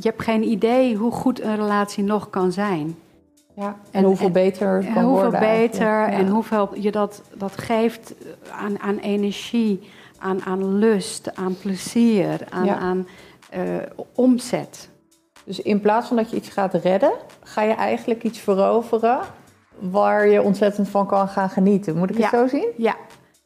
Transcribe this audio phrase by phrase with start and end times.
[0.00, 2.96] je hebt geen idee hoe goed een relatie nog kan zijn.
[3.56, 5.40] Ja, en, hoeveel beter het kan hoeveel worden.
[5.40, 8.14] beter en hoeveel je dat, dat geeft
[8.50, 13.06] aan, aan energie, aan, aan lust, aan plezier, aan, aan
[13.54, 13.62] uh,
[14.14, 14.88] omzet.
[15.44, 19.20] Dus in plaats van dat je iets gaat redden, ga je eigenlijk iets veroveren
[19.78, 21.96] waar je ontzettend van kan gaan genieten.
[21.96, 22.68] Moet ik het zo zien?
[22.76, 22.96] Ja,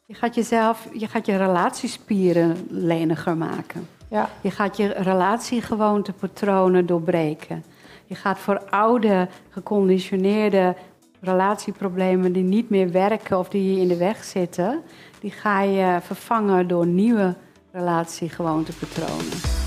[0.05, 3.87] je gaat jezelf, je gaat je relatiespieren leniger maken.
[4.11, 4.29] Ja.
[4.41, 7.63] Je gaat je relatiegewoontepatronen doorbreken.
[8.05, 10.75] Je gaat voor oude, geconditioneerde
[11.21, 14.81] relatieproblemen die niet meer werken of die je in de weg zitten,
[15.19, 17.35] die ga je vervangen door nieuwe
[17.71, 19.60] relatiegewoontepatronen.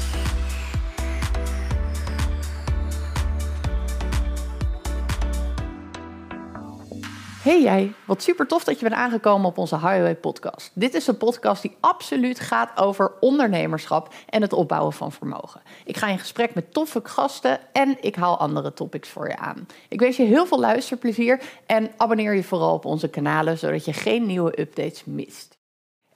[7.44, 10.70] Hey jij, wat super tof dat je bent aangekomen op onze Highway Podcast.
[10.74, 15.62] Dit is een podcast die absoluut gaat over ondernemerschap en het opbouwen van vermogen.
[15.84, 19.66] Ik ga in gesprek met toffe gasten en ik haal andere topics voor je aan.
[19.88, 23.92] Ik wens je heel veel luisterplezier en abonneer je vooral op onze kanalen zodat je
[23.92, 25.58] geen nieuwe updates mist.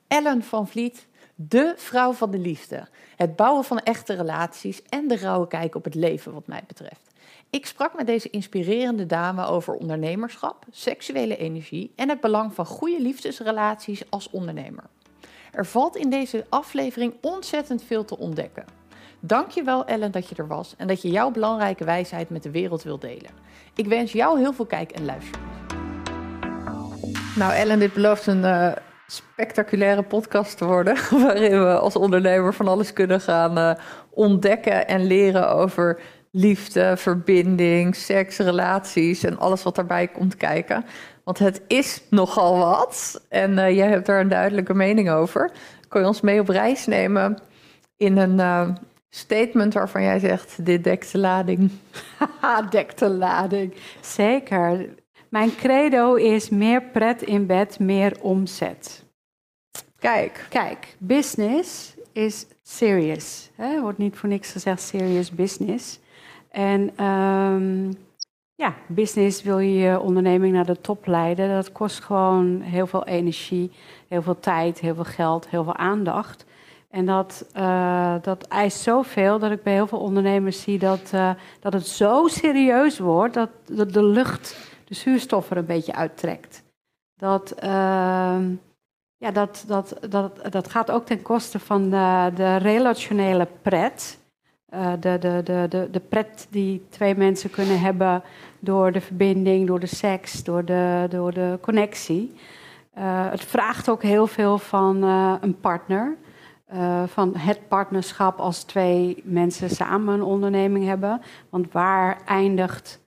[0.07, 2.89] Ellen van Vliet, de vrouw van de liefde.
[3.17, 7.08] Het bouwen van echte relaties en de rauwe kijk op het leven wat mij betreft.
[7.51, 13.01] Ik sprak met deze inspirerende dame over ondernemerschap, seksuele energie en het belang van goede
[13.03, 14.85] liefdesrelaties als ondernemer.
[15.53, 18.65] Er valt in deze aflevering ontzettend veel te ontdekken.
[19.21, 22.83] Dankjewel Ellen dat je er was en dat je jouw belangrijke wijsheid met de wereld
[22.83, 23.31] wilt delen.
[23.75, 25.41] Ik wens jou heel veel kijk- en luister.
[27.37, 28.73] Nou Ellen, dit belooft een uh,
[29.07, 33.73] spectaculaire podcast te worden, waarin we als ondernemer van alles kunnen gaan uh,
[34.11, 36.01] ontdekken en leren over
[36.39, 40.85] liefde, verbinding, seks, relaties en alles wat daarbij komt kijken.
[41.25, 43.25] Want het is nogal wat.
[43.29, 45.51] En uh, jij hebt daar een duidelijke mening over.
[45.89, 47.39] Kun je ons mee op reis nemen
[47.97, 48.69] in een uh,
[49.09, 51.71] statement waarvan jij zegt: dit dekt de lading?
[52.71, 53.75] dekt de lading.
[54.01, 54.89] Zeker.
[55.29, 59.05] Mijn credo is meer pret in bed, meer omzet.
[59.99, 60.47] Kijk.
[60.49, 63.51] Kijk, business is serious.
[63.57, 65.99] Er wordt niet voor niks gezegd serious business.
[66.51, 67.97] En um,
[68.55, 71.49] ja, business wil je je onderneming naar de top leiden.
[71.49, 73.71] Dat kost gewoon heel veel energie,
[74.09, 76.45] heel veel tijd, heel veel geld, heel veel aandacht.
[76.91, 81.31] En dat, uh, dat eist zoveel dat ik bij heel veel ondernemers zie dat, uh,
[81.61, 83.51] dat het zo serieus wordt dat
[83.93, 86.63] de, lucht, de zuurstof er een beetje uittrekt.
[87.15, 88.39] Dat, uh,
[89.17, 91.91] ja, dat, dat, dat, dat gaat ook ten koste van
[92.35, 94.18] de relationele pret.
[94.75, 98.23] Uh, de, de, de, de, de pret die twee mensen kunnen hebben
[98.59, 102.35] door de verbinding, door de seks, door de, door de connectie.
[102.99, 106.17] Uh, het vraagt ook heel veel van uh, een partner.
[107.07, 111.21] van het partnerschap als twee mensen samen een onderneming hebben.
[111.51, 113.01] Want waar eindigt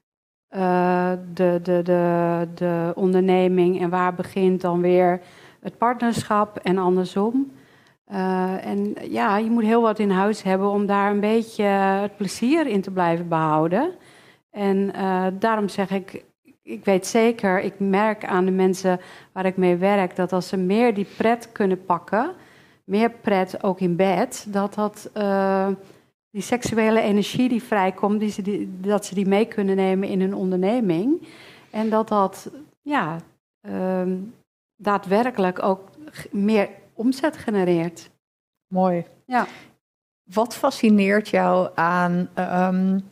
[0.48, 1.18] de,
[1.62, 5.20] de, de, de onderneming en waar begint dan weer
[5.60, 7.52] het partnerschap en andersom?
[8.12, 12.16] Uh, en ja, je moet heel wat in huis hebben om daar een beetje het
[12.16, 13.90] plezier in te blijven behouden.
[14.50, 16.24] En uh, daarom zeg ik,
[16.62, 19.00] ik weet zeker, ik merk aan de mensen
[19.32, 22.30] waar ik mee werk, dat als ze meer die pret kunnen pakken,
[22.84, 25.68] meer pret ook in bed, dat dat uh,
[26.30, 28.20] die seksuele energie die vrijkomt,
[28.66, 31.28] dat ze die mee kunnen nemen in hun onderneming.
[31.70, 32.50] En dat dat
[32.82, 33.16] ja,
[34.76, 35.88] daadwerkelijk ook
[36.30, 36.68] meer
[37.02, 38.10] omzet genereert.
[38.66, 39.04] Mooi.
[39.26, 39.46] Ja.
[40.22, 43.10] Wat fascineert jou aan um,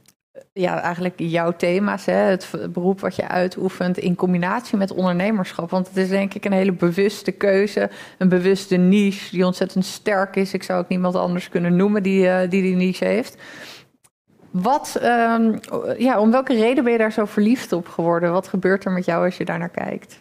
[0.53, 2.13] ja, eigenlijk jouw thema's, hè?
[2.13, 5.71] het beroep wat je uitoefent in combinatie met ondernemerschap?
[5.71, 10.37] Want het is denk ik een hele bewuste keuze, een bewuste niche die ontzettend sterk
[10.37, 10.55] is.
[10.55, 13.37] Ik zou ook niemand anders kunnen noemen die uh, die, die niche heeft.
[14.51, 15.59] Wat, um,
[15.99, 18.33] ja, om welke reden ben je daar zo verliefd op geworden?
[18.33, 20.20] Wat gebeurt er met jou als je daar naar kijkt?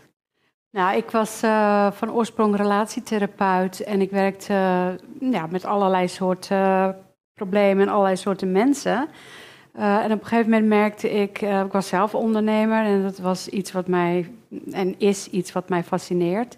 [0.72, 6.57] Nou, ik was uh, van oorsprong relatietherapeut en ik werkte uh, ja, met allerlei soorten
[6.57, 6.90] uh,
[7.34, 9.08] problemen en allerlei soorten mensen.
[9.74, 13.72] en op een gegeven moment merkte ik, ik was zelf ondernemer en dat was iets
[13.72, 14.32] wat mij,
[14.72, 16.58] en is iets wat mij fascineert.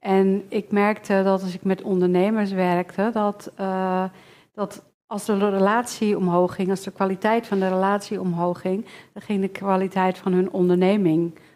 [0.00, 3.52] En ik merkte dat als ik met ondernemers werkte, dat,
[4.54, 9.22] dat als de relatie omhoog ging, als de kwaliteit van de relatie omhoog ging, dan
[9.22, 11.49] ging de kwaliteit van hun onderneming omhoog.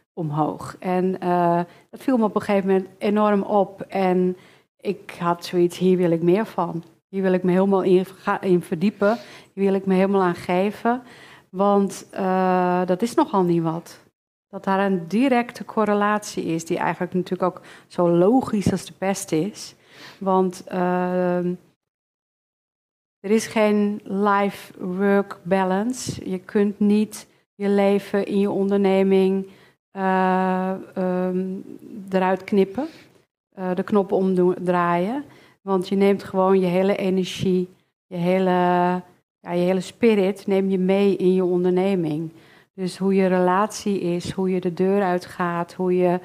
[0.79, 3.81] En uh, dat viel me op een gegeven moment enorm op.
[3.81, 4.37] En
[4.81, 6.85] ik had zoiets, hier wil ik meer van.
[7.09, 8.07] Hier wil ik me helemaal in,
[8.41, 9.19] in verdiepen.
[9.53, 11.03] Hier wil ik me helemaal aan geven.
[11.51, 14.03] Want uh, dat is nogal niet wat.
[14.49, 19.33] Dat daar een directe correlatie is, die eigenlijk natuurlijk ook zo logisch als de pest
[19.33, 19.75] is.
[20.19, 21.47] Want uh,
[23.21, 26.31] er is geen life-work balance.
[26.31, 29.47] Je kunt niet je leven in je onderneming
[29.97, 31.65] um,
[32.11, 32.87] eruit knippen,
[33.59, 35.25] uh, de knop omdraaien.
[35.63, 37.69] Want je neemt gewoon je hele energie,
[38.07, 38.51] je hele,
[39.41, 42.33] ja, je hele spirit neem je mee in je onderneming.
[42.75, 46.21] Dus hoe je relatie is, hoe je de deur uitgaat, hoe je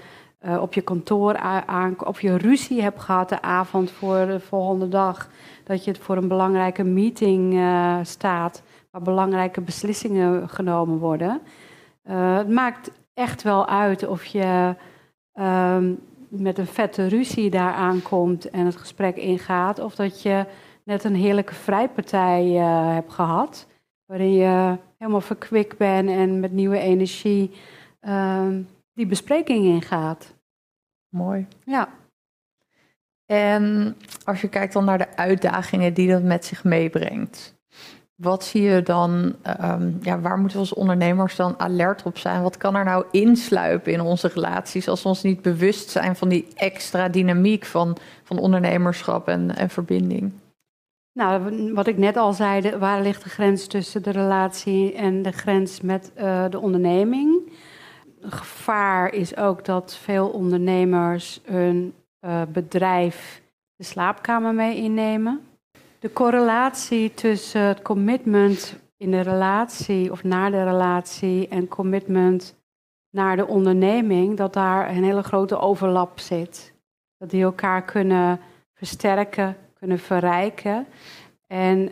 [0.45, 4.89] uh, op je kantoor aan, of je ruzie hebt gehad de avond voor de volgende
[4.89, 5.29] dag.
[5.63, 7.61] Dat je voor een belangrijke meeting
[8.01, 11.41] staat, waar belangrijke beslissingen genomen worden.
[12.11, 14.75] Het maakt echt wel uit of je
[15.33, 15.99] um,
[16.29, 20.45] met een vette ruzie daar aankomt en het gesprek ingaat, of dat je
[20.83, 22.45] net een heerlijke vrijpartij
[22.93, 23.67] hebt gehad,
[24.05, 27.51] waarin je helemaal verkwikt bent en met nieuwe energie.
[28.01, 30.33] Um, die bespreking ingaat.
[31.09, 31.47] Mooi.
[31.65, 31.89] Ja.
[33.25, 37.58] En als je kijkt dan naar de uitdagingen die dat met zich meebrengt.
[38.21, 42.41] Wat zie je dan, um, ja, waar moeten we als ondernemers dan alert op zijn?
[42.41, 46.29] Wat kan er nou insluipen in onze relaties als we ons niet bewust zijn van
[46.29, 50.31] die extra dynamiek van, van ondernemerschap en, en verbinding?
[51.13, 55.31] Nou, wat ik net al zei, waar ligt de grens tussen de relatie en de
[55.31, 57.51] grens met uh, de onderneming?
[58.21, 61.93] gevaar is ook dat veel ondernemers hun
[62.25, 63.41] uh, bedrijf
[63.75, 65.41] de slaapkamer mee innemen.
[65.99, 72.55] De correlatie tussen het commitment in de relatie of naar de relatie en commitment
[73.09, 76.73] naar de onderneming, dat daar een hele grote overlap zit.
[77.17, 78.39] Dat die elkaar kunnen
[78.73, 80.87] versterken, kunnen verrijken.
[81.47, 81.89] En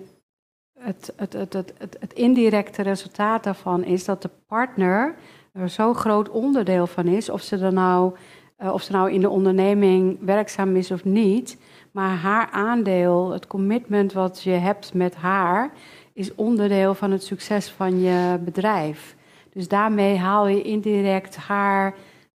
[0.79, 5.15] het, het, het, het, indirecte resultaat daarvan is dat de partner
[5.53, 8.15] er zo'n groot onderdeel van is, of ze, er nou,
[8.57, 11.57] uh, of ze nou in de onderneming werkzaam is of niet.
[11.97, 15.71] Maar haar aandeel, het commitment wat je hebt met haar,
[16.13, 19.15] is onderdeel van het succes van je bedrijf.
[19.49, 21.93] Dus daarmee haal je indirect haar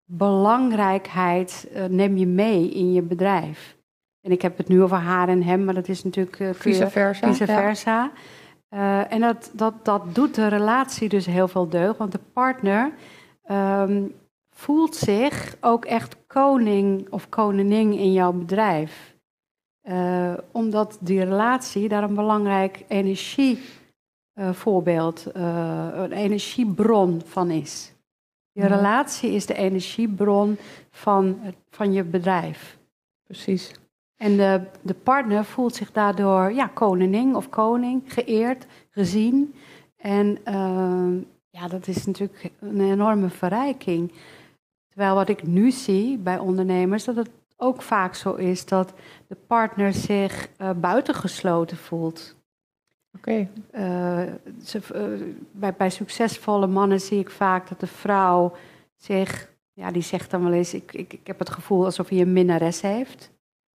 [0.05, 3.75] belangrijkheid, uh, neem je mee in je bedrijf.
[4.21, 6.89] En ik heb het nu over haar en hem, maar dat is natuurlijk uh, vice
[6.89, 7.27] versa.
[7.27, 8.11] Vice versa.
[8.69, 9.01] Ja.
[9.01, 12.91] Uh, en dat, dat, dat doet de relatie dus heel veel deugd, want de partner
[13.51, 14.15] um,
[14.55, 19.17] voelt zich ook echt koning of koningin in jouw bedrijf.
[19.89, 27.93] Uh, omdat die relatie daar een belangrijk energievoorbeeld, uh, uh, een energiebron van is.
[28.51, 28.67] Je ja.
[28.67, 30.57] relatie is de energiebron
[30.89, 31.39] van,
[31.69, 32.77] van je bedrijf.
[33.23, 33.71] Precies.
[34.15, 39.53] En de, de partner voelt zich daardoor ja, koningin of koning, geëerd, gezien.
[39.97, 41.11] En uh,
[41.49, 44.11] ja, dat is natuurlijk een enorme verrijking.
[44.87, 47.29] Terwijl wat ik nu zie bij ondernemers, dat het
[47.61, 48.93] ook vaak zo is dat
[49.27, 52.35] de partner zich uh, buitengesloten voelt.
[53.17, 53.47] Oké.
[53.71, 54.25] Okay.
[54.25, 54.33] Uh,
[54.95, 55.21] uh,
[55.51, 58.55] bij, bij succesvolle mannen zie ik vaak dat de vrouw
[58.95, 62.21] zich, ja, die zegt dan wel eens: ik, ik, ik heb het gevoel alsof hij
[62.21, 63.31] een minnares heeft.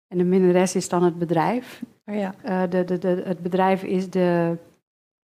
[0.08, 1.82] En de minnares is dan het bedrijf.
[2.06, 2.36] Oh ja.
[2.46, 4.58] Uh, de, de, de, het bedrijf is de.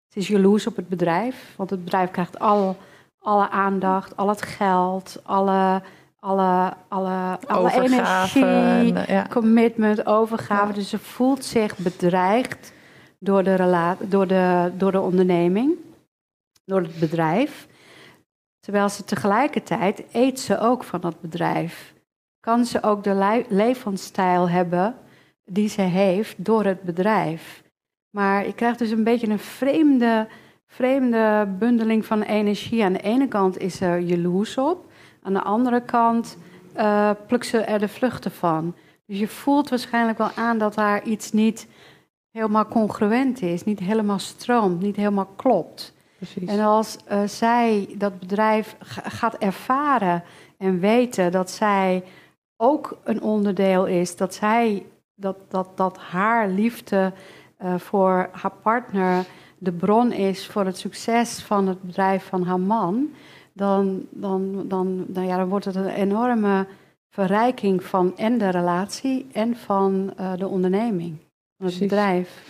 [0.08, 2.76] Ze is jaloers op het bedrijf, want het bedrijf krijgt al,
[3.20, 5.82] alle aandacht, al het geld, alle,
[6.28, 9.28] alle, alle, alle energie, en, ja.
[9.30, 10.68] commitment, overgave.
[10.68, 10.74] Ja.
[10.74, 12.74] Dus ze voelt zich bedreigd
[13.20, 15.74] door de, door, de, door de onderneming,
[16.66, 17.68] door het bedrijf.
[18.60, 21.96] Terwijl ze tegelijkertijd eet ze ook van dat bedrijf
[22.48, 24.96] kan ze ook de levensstijl hebben
[25.46, 27.64] die ze heeft door het bedrijf.
[28.10, 30.28] Maar je krijgt dus een beetje een vreemde,
[30.68, 32.84] vreemde bundeling van energie.
[32.84, 34.92] Aan de ene kant is er jaloers op,
[35.28, 36.38] aan de andere kant
[36.78, 38.76] uh, plukt ze er de vluchten van.
[39.06, 41.68] Dus je voelt waarschijnlijk wel aan dat daar iets niet
[42.32, 45.94] helemaal congruent is, niet helemaal stroomt, niet helemaal klopt.
[46.16, 46.50] Precies.
[46.50, 50.24] En als uh, zij dat bedrijf gaat ervaren
[50.58, 52.04] en weten dat zij
[52.58, 57.14] ook een onderdeel is dat zij, dat, dat, dat haar liefde
[57.64, 59.26] uh, voor haar partner
[59.58, 63.10] de bron is voor het succes van het bedrijf van haar man,
[63.58, 66.68] dan, dan, dan, nou ja, dan wordt het een enorme
[67.10, 71.80] verrijking van en de relatie en van uh, de onderneming, van het Precies.
[71.80, 72.44] bedrijf.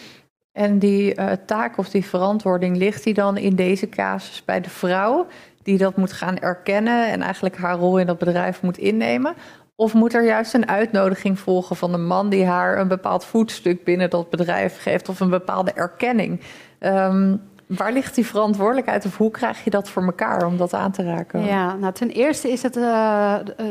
[0.52, 4.70] En die uh, taak of die verantwoording ligt die dan in deze casus bij de
[4.70, 5.28] vrouw,
[5.64, 9.34] die dat moet gaan erkennen en eigenlijk haar rol in dat bedrijf moet innemen?
[9.76, 13.84] Of moet er juist een uitnodiging volgen van een man die haar een bepaald voetstuk
[13.84, 16.42] binnen dat bedrijf geeft of een bepaalde erkenning?
[16.80, 20.92] Um, waar ligt die verantwoordelijkheid of hoe krijg je dat voor elkaar om dat aan
[20.92, 21.44] te raken?
[21.44, 23.66] Ja, nou ten eerste is het uh, uh,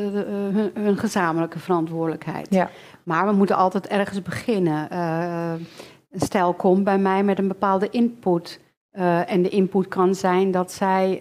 [0.55, 2.47] hun, hun, gezamenlijke verantwoordelijkheid.
[2.51, 2.71] Ja.
[3.03, 4.97] Maar we moeten altijd ergens beginnen.
[6.11, 8.61] Een stijl komt bij mij met een bepaalde input.
[9.27, 11.21] En de input kan zijn dat zij,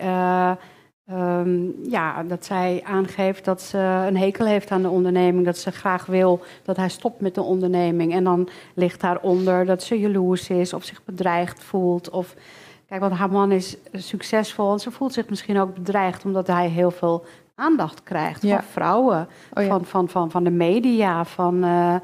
[1.12, 3.78] um, ja, dat zij aangeeft dat ze
[4.08, 5.46] een hekel heeft aan de onderneming.
[5.46, 8.14] Dat ze graag wil dat hij stopt met de onderneming.
[8.14, 12.10] En dan ligt daaronder dat ze jaloers is of zich bedreigd voelt.
[12.10, 12.36] Of,
[12.88, 16.68] kijk, want haar man is succesvol en ze voelt zich misschien ook bedreigd omdat hij
[16.68, 17.26] heel veel
[17.56, 19.70] aandacht krijgt van vrouwen, oh ja.
[19.70, 21.96] van, van, van, van de media, van, uh,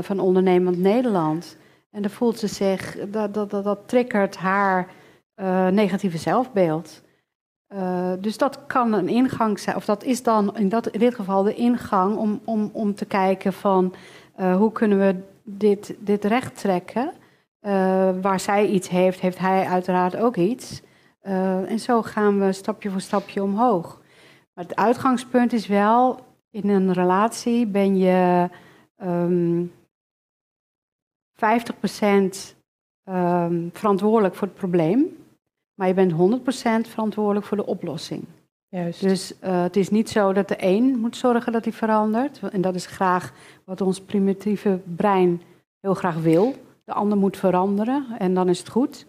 [0.00, 1.56] van ondernemend Nederland.
[1.90, 4.88] En dan voelt ze zich, dat, dat, dat, dat triggert haar
[5.36, 7.04] uh, negatieve zelfbeeld.
[8.18, 11.42] Dus dat kan een ingang zijn, of dat is dan in, dat, in dit geval
[11.42, 13.94] de ingang om, om, om te kijken van
[14.34, 17.12] hoe kunnen we dit, dit recht trekken.
[18.20, 20.82] Waar zij iets heeft, heeft hij uiteraard ook iets.
[21.20, 24.00] en zo gaan we stapje voor stapje omhoog.
[24.54, 26.18] Maar het uitgangspunt is wel,
[26.50, 28.48] in een relatie ben je
[29.02, 29.72] um,
[31.34, 31.38] 50%
[33.04, 35.16] um, verantwoordelijk voor het probleem,
[35.74, 36.16] maar je bent 100%
[36.90, 38.24] verantwoordelijk voor de oplossing.
[38.68, 39.00] Juist.
[39.00, 42.40] Dus uh, het is niet zo dat de een moet zorgen dat hij verandert.
[42.52, 43.32] En dat is graag
[43.64, 45.42] wat ons primitieve brein
[45.80, 46.54] heel graag wil.
[46.86, 49.06] De ander moet veranderen en dan is het goed.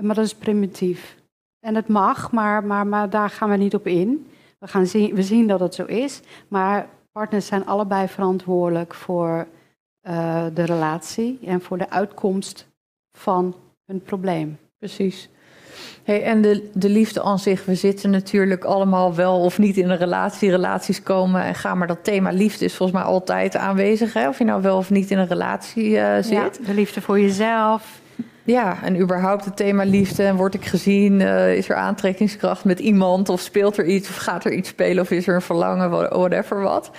[0.00, 1.16] Maar dat is primitief.
[1.60, 4.30] En het mag, maar, maar, maar daar gaan we niet op in.
[4.58, 6.20] We, gaan zien, we zien dat het zo is.
[6.48, 9.46] Maar partners zijn allebei verantwoordelijk voor
[10.02, 12.68] uh, de relatie en voor de uitkomst
[13.12, 14.58] van hun probleem.
[14.78, 15.30] Precies.
[16.04, 19.90] Hey, en de, de liefde aan zich, we zitten natuurlijk allemaal wel of niet in
[19.90, 24.12] een relatie, relaties komen en gaan, maar dat thema liefde is volgens mij altijd aanwezig,
[24.12, 24.28] hè?
[24.28, 26.30] of je nou wel of niet in een relatie uh, zit.
[26.30, 28.00] Ja, de liefde voor jezelf.
[28.44, 32.78] Ja, en überhaupt het thema liefde, en word ik gezien, uh, is er aantrekkingskracht met
[32.78, 35.90] iemand, of speelt er iets, of gaat er iets spelen, of is er een verlangen,
[35.90, 36.90] whatever wat.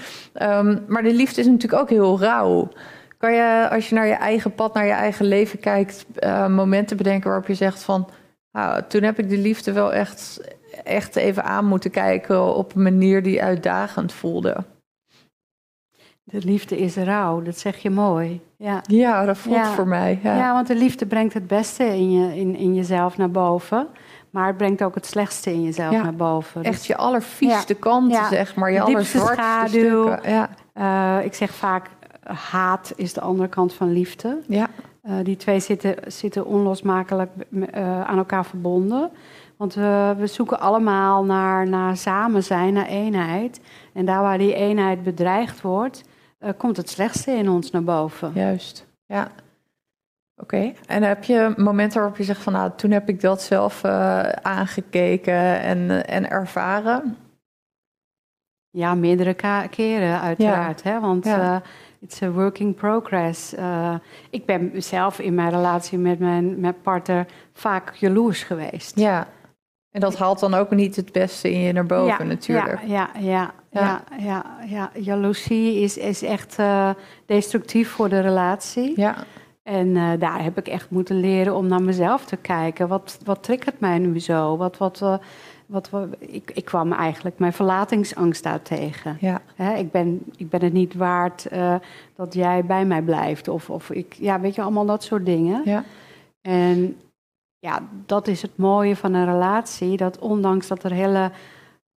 [0.41, 2.69] Um, maar de liefde is natuurlijk ook heel rauw.
[3.17, 6.97] Kan je, als je naar je eigen pad, naar je eigen leven kijkt, uh, momenten
[6.97, 8.09] bedenken waarop je zegt van,
[8.51, 10.41] nou, toen heb ik de liefde wel echt,
[10.83, 14.65] echt even aan moeten kijken op een manier die uitdagend voelde.
[16.23, 18.41] De liefde is rauw, dat zeg je mooi.
[18.57, 20.19] Ja, ja dat voelt voor mij.
[20.23, 20.35] Ja.
[20.35, 20.53] ja.
[20.53, 23.87] want de liefde brengt het beste in, je, in, in jezelf naar boven.
[24.29, 26.63] Maar het brengt ook het slechtste in jezelf naar boven.
[26.63, 28.71] Echt dus je allervieste kanten, zeg maar.
[28.71, 30.19] Je allerzwartste.
[30.23, 30.49] Ja.
[31.19, 31.89] Uh, ik zeg vaak,
[32.23, 34.41] haat is de andere kant van liefde.
[34.47, 34.69] Ja.
[35.09, 39.11] Uh, die twee zitten, zitten onlosmakelijk uh, aan elkaar verbonden.
[39.57, 43.61] Want we, we zoeken allemaal naar, naar samen zijn, naar eenheid.
[43.93, 46.03] En daar waar die eenheid bedreigd wordt,
[46.39, 48.31] uh, komt het slechtste in ons naar boven.
[48.33, 49.27] Juist, ja.
[50.35, 53.85] Oké, en heb je momenten waarop je zegt van nou, toen heb ik dat zelf
[54.41, 57.17] aangekeken en, en ervaren?
[58.69, 59.33] Ja, meerdere
[59.69, 60.81] keren uiteraard.
[60.83, 60.91] Ja.
[60.91, 60.99] Hè?
[60.99, 61.61] Want ja.
[62.01, 63.53] It's a working progress.
[63.53, 63.95] Uh,
[64.29, 68.99] ik ben zelf in mijn relatie met mijn met partner vaak jaloers geweest.
[68.99, 69.27] Ja,
[69.91, 72.79] en dat haalt dan ook niet het beste in je naar boven ja, natuurlijk.
[72.85, 76.89] Ja, ja, ja, ja, ja, ja, Jaloezie is, is echt uh,
[77.25, 78.93] destructief voor de relatie.
[78.95, 79.15] Ja.
[79.63, 82.87] En uh, daar heb ik echt moeten leren om naar mezelf te kijken.
[82.87, 84.57] Wat, wat triggert mij nu zo?
[84.57, 85.19] Wat, wat,
[85.69, 89.17] wat, ik, ik kwam eigenlijk mijn verlatingsangst daar tegen.
[89.19, 89.41] Ja.
[89.75, 91.75] ik, ben, ik ben het niet waard uh,
[92.15, 93.47] dat jij bij mij blijft.
[93.47, 95.61] Of, of ik, ja, weet je, allemaal dat soort dingen.
[95.65, 95.83] Ja.
[96.41, 96.97] En
[97.59, 99.97] ja, dat is het mooie van een relatie.
[99.97, 101.31] Dat ondanks dat er hele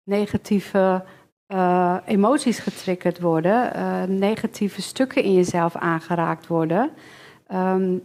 [0.04, 1.04] negatieve
[1.52, 6.90] uh, emoties getriggerd worden, uh, negatieve stukken in jezelf aangeraakt worden.
[7.52, 8.02] Um,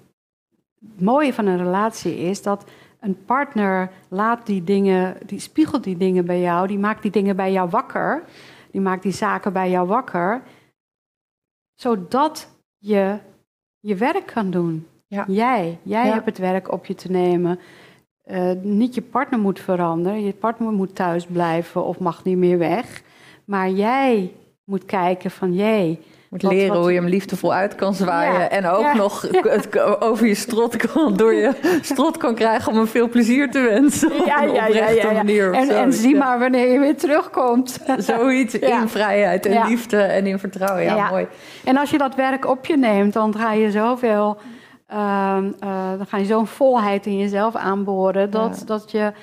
[0.80, 2.64] het mooie van een relatie is dat
[3.00, 7.36] een partner laat die dingen, die spiegelt die dingen bij jou, die maakt die dingen
[7.36, 8.24] bij jou wakker,
[8.72, 10.42] die maakt die zaken bij jou wakker,
[11.74, 13.18] zodat je
[13.80, 14.88] je werk kan doen.
[15.08, 15.26] Ja.
[15.28, 17.60] Jij, jij hebt het werk op je te nemen.
[18.26, 22.58] Uh, niet je partner moet veranderen, je partner moet thuis blijven of mag niet meer
[22.58, 23.04] weg,
[23.46, 26.00] maar jij moet kijken van jee
[26.30, 28.52] moet leren hoe je hem liefdevol uit kan zwaaien.
[28.52, 32.88] en ook nog het over je strot kan, door je strot kan krijgen om hem
[32.88, 34.12] veel plezier te wensen.
[34.26, 37.80] Ja, ja, ja, ja, Manier en, en, zie maar wanneer je weer terugkomt.
[37.98, 40.84] Zoiets in vrijheid en liefde en in vertrouwen.
[40.84, 41.28] Ja, mooi.
[41.64, 44.38] En als je dat werk op je neemt, dan ga je zoveel.
[44.94, 49.14] Uh, uh, dan ga je zo'n volheid in jezelf aanboren dat, dat je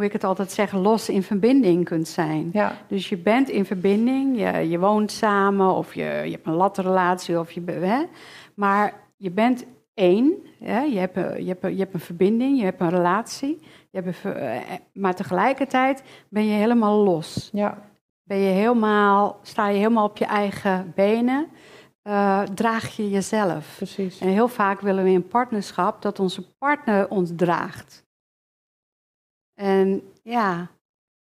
[0.00, 2.50] hoe ik het altijd zeg, los in verbinding kunt zijn.
[2.52, 2.76] Ja.
[2.88, 7.38] Dus je bent in verbinding, je, je woont samen of je, je hebt een latrelatie,
[7.38, 8.04] of je, hè,
[8.54, 9.64] maar je bent
[9.94, 10.32] één.
[10.60, 13.58] Hè, je, hebt, je, hebt, je hebt een verbinding, je hebt een relatie,
[13.90, 14.60] je hebt een, eh,
[14.92, 17.50] maar tegelijkertijd ben je helemaal los.
[17.52, 17.78] Ja.
[18.22, 21.46] Ben je helemaal, sta je helemaal op je eigen benen.
[22.02, 23.74] eh, draag je jezelf.
[23.76, 24.18] Precies.
[24.20, 28.08] En heel vaak willen we in partnerschap dat onze partner ons draagt.
[29.60, 30.70] En ja,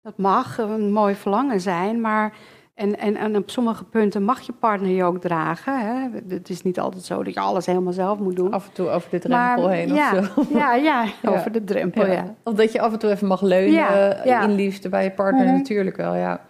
[0.03, 2.37] dat mag een mooi verlangen zijn, maar
[2.75, 5.81] en, en, en op sommige punten mag je partner je ook dragen.
[5.81, 6.19] Hè?
[6.29, 8.53] Het is niet altijd zo dat je alles helemaal zelf moet doen.
[8.53, 10.43] Af en toe over de drempel heen ja, of zo.
[10.59, 11.31] Ja, ja, Ja.
[11.35, 12.35] over de drempel, ja.
[12.43, 15.55] Of dat je af en toe even mag leunen in liefde bij je partner Mhm.
[15.55, 16.41] natuurlijk wel, ja.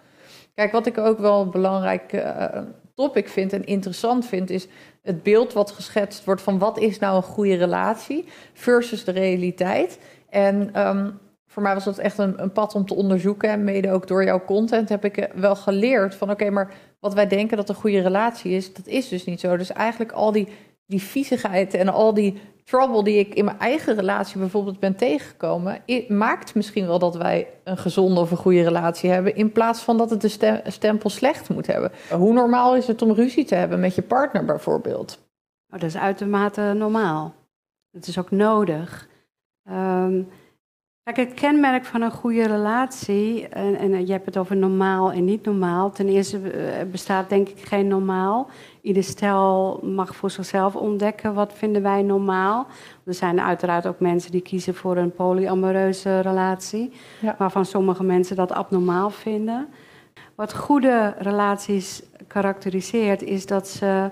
[0.55, 2.61] Kijk, wat ik ook wel een belangrijk eh,
[2.95, 4.49] topic vind en interessant vind...
[4.49, 4.67] is
[5.01, 8.25] het beeld wat geschetst wordt van wat is nou een goede relatie...
[8.53, 9.99] versus de realiteit.
[10.29, 11.09] En ehm,
[11.55, 13.49] voor mij was dat echt een, een pad om te onderzoeken.
[13.49, 16.31] En mede ook door jouw content heb ik eh, wel geleerd van...
[16.31, 19.57] oké, maar wat wij denken dat een goede relatie is, dat is dus niet zo.
[19.57, 20.47] Dus eigenlijk al die,
[20.85, 25.81] die viezigheid en al die trouble die ik in mijn eigen relatie bijvoorbeeld ben tegengekomen,
[26.07, 29.97] maakt misschien wel dat wij een gezonde of een goede relatie hebben, in plaats van
[29.97, 31.91] dat het de stem- stempel slecht moet hebben.
[32.09, 35.19] Hoe normaal is het om ruzie te hebben met je partner bijvoorbeeld?
[35.73, 37.33] Oh, dat is uitermate normaal.
[37.91, 39.07] Het is ook nodig.
[39.63, 40.21] Ehm,
[41.13, 45.23] kijk, het kenmerk van een goede relatie, en, en je hebt het over normaal en
[45.25, 45.91] niet normaal.
[45.91, 48.49] Ten eerste eh, bestaat denk ik geen normaal.
[48.81, 52.67] Ieder stel mag voor zichzelf ontdekken wat vinden wij normaal.
[53.05, 57.35] Er zijn uiteraard ook mensen die kiezen voor een polyamoreuze relatie, Ja.
[57.37, 59.67] waarvan sommige mensen dat abnormaal vinden.
[60.35, 64.11] Wat goede relaties karakteriseert, is dat ze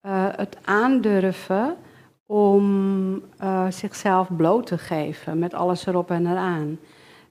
[0.00, 1.76] eh, het aandurven
[2.26, 6.78] om eh, zichzelf bloot te geven met alles erop en eraan.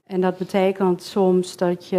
[0.04, 1.98] En dat betekent soms dat je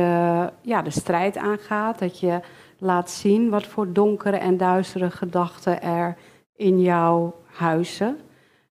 [0.60, 2.40] ja, de strijd aangaat, dat je
[2.78, 6.16] laat zien wat voor donkere en duistere gedachten er
[6.56, 8.18] in jou huizen.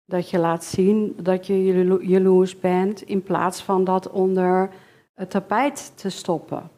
[0.06, 4.70] Dat je laat zien dat je jalo- jaloers bent in plaats van dat onder
[5.14, 6.70] het tapijt te stoppen.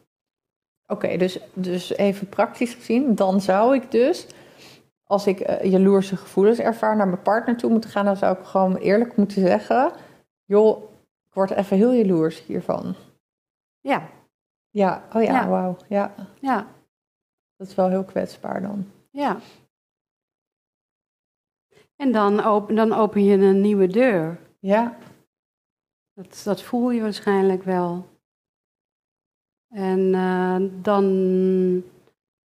[0.86, 4.26] Oké, dus, dus even praktisch gezien, dan zou ik dus,
[5.06, 8.44] als ik eh, jaloerse gevoelens ervaar, naar mijn partner toe moeten gaan, dan zou ik
[8.44, 9.92] gewoon eerlijk moeten zeggen,
[10.44, 10.82] joh,
[11.28, 12.94] ik word even heel jaloers hiervan.
[13.80, 14.08] Ja,
[14.70, 15.48] Ja, oh ja, Ja.
[15.48, 16.66] wauw, ja, ja,
[17.56, 18.90] dat is wel heel kwetsbaar dan.
[19.10, 19.38] ja.
[21.96, 24.38] En dan open, dan open je een nieuwe deur.
[24.58, 24.96] Ja,
[26.14, 28.06] Dat, dat voel je waarschijnlijk wel.
[29.68, 31.04] En eh, dan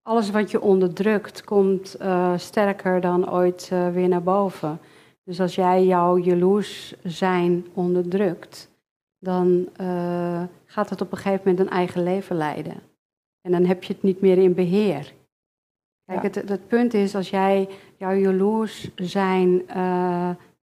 [0.09, 4.81] alles wat je onderdrukt komt eh, sterker dan ooit eh, weer naar boven.
[5.25, 8.71] Dus als jij jouw jaloers zijn onderdrukt,
[9.19, 12.75] dan eh, gaat het op een gegeven moment een eigen leven leiden.
[13.41, 15.13] En dan heb je het niet meer in beheer.
[16.05, 16.41] Kijk, Ja.
[16.41, 19.63] het, het punt is, als jij jouw jaloers zijn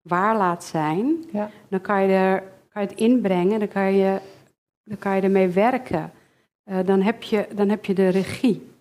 [0.02, 4.20] waar laat zijn, ja, dan kan je, er, kan je het inbrengen, dan kan je,
[4.84, 6.12] dan kan je ermee werken.
[6.86, 8.76] Dan, heb je, dan heb je de regie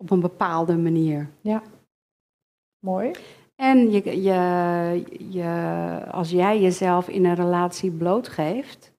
[0.00, 1.30] op een bepaalde manier.
[2.78, 3.12] mooi.
[3.54, 8.92] En je, je, je, als jij jezelf in een relatie blootgeeft,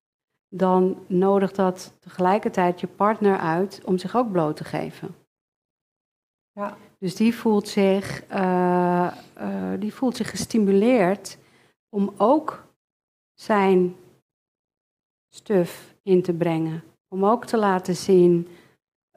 [0.48, 5.16] dan nodigt dat tegelijkertijd je partner uit om zich ook bloot te geven.
[6.52, 6.78] Ja.
[6.98, 11.38] Dus die voelt zich, eh, eh, die voelt zich gestimuleerd
[11.90, 12.68] om ook
[13.34, 13.96] zijn
[15.30, 16.84] stuf in te brengen.
[17.08, 18.48] Om ook te laten zien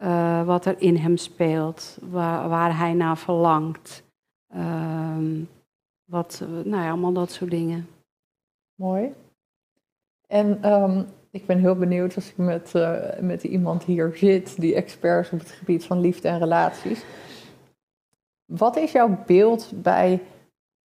[0.04, 4.02] eh, wat er in hem speelt, waar, waar hij naar verlangt.
[4.48, 5.42] Ehm,
[6.04, 7.88] wat, nou ja, allemaal dat soort dingen.
[8.74, 9.12] Mooi.
[10.26, 14.74] En ehm, ik ben heel benieuwd als ik met, eh, met iemand hier zit die
[14.74, 17.04] expert is op het gebied van liefde en relaties.
[18.44, 20.22] Wat is jouw beeld bij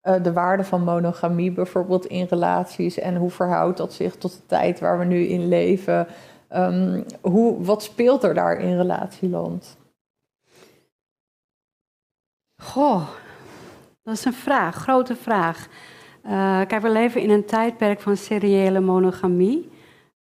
[0.01, 4.45] eh, de waarde van monogamie bijvoorbeeld in relaties en hoe verhoudt dat zich tot de
[4.45, 6.07] tijd waar we nu in leven?
[6.49, 9.77] Ehm, hoe, wat speelt er daar in relatieland?
[12.61, 13.07] Goh,
[14.03, 15.67] dat is een vraag, grote vraag.
[16.23, 19.69] Eh, kijk, we leven in een tijdperk van seriële monogamie.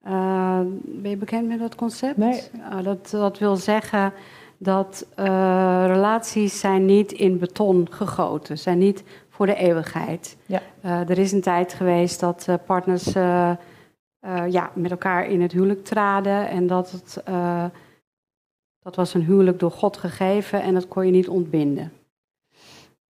[0.03, 2.17] Eh, ben je bekend met dat concept?
[2.17, 2.43] Nee.
[2.57, 4.13] Uh, dat, dat wil zeggen
[4.59, 10.37] dat eh, relaties zijn niet in beton gegoten, zijn niet voor de eeuwigheid.
[10.47, 10.61] Ja.
[10.83, 13.13] Er is een tijd geweest dat partners
[14.21, 17.65] eh, ja, met elkaar in het huwelijk traden en dat het, eh,
[18.83, 21.93] dat was een huwelijk door God gegeven en dat kon je niet ontbinden.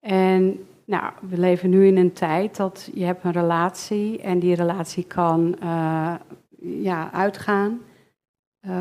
[0.00, 4.54] En nou, we leven nu in een tijd dat je hebt een relatie en die
[4.54, 6.14] relatie kan eh,
[6.60, 7.80] ja, uitgaan,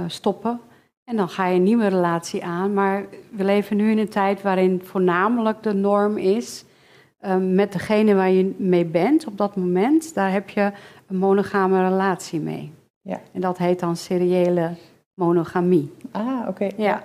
[0.08, 0.60] stoppen.
[1.04, 2.74] En dan ga je een nieuwe relatie aan.
[2.74, 6.66] Maar we leven nu in een tijd waarin voornamelijk de norm is
[7.40, 10.72] met degene waar je mee bent op dat moment, daar heb je
[11.08, 12.74] een monogame relatie mee.
[13.02, 13.22] Ja.
[13.32, 14.76] En dat heet dan seriële
[15.14, 15.94] monogamie.
[16.12, 16.70] Ah, oké.
[16.78, 17.04] Ja.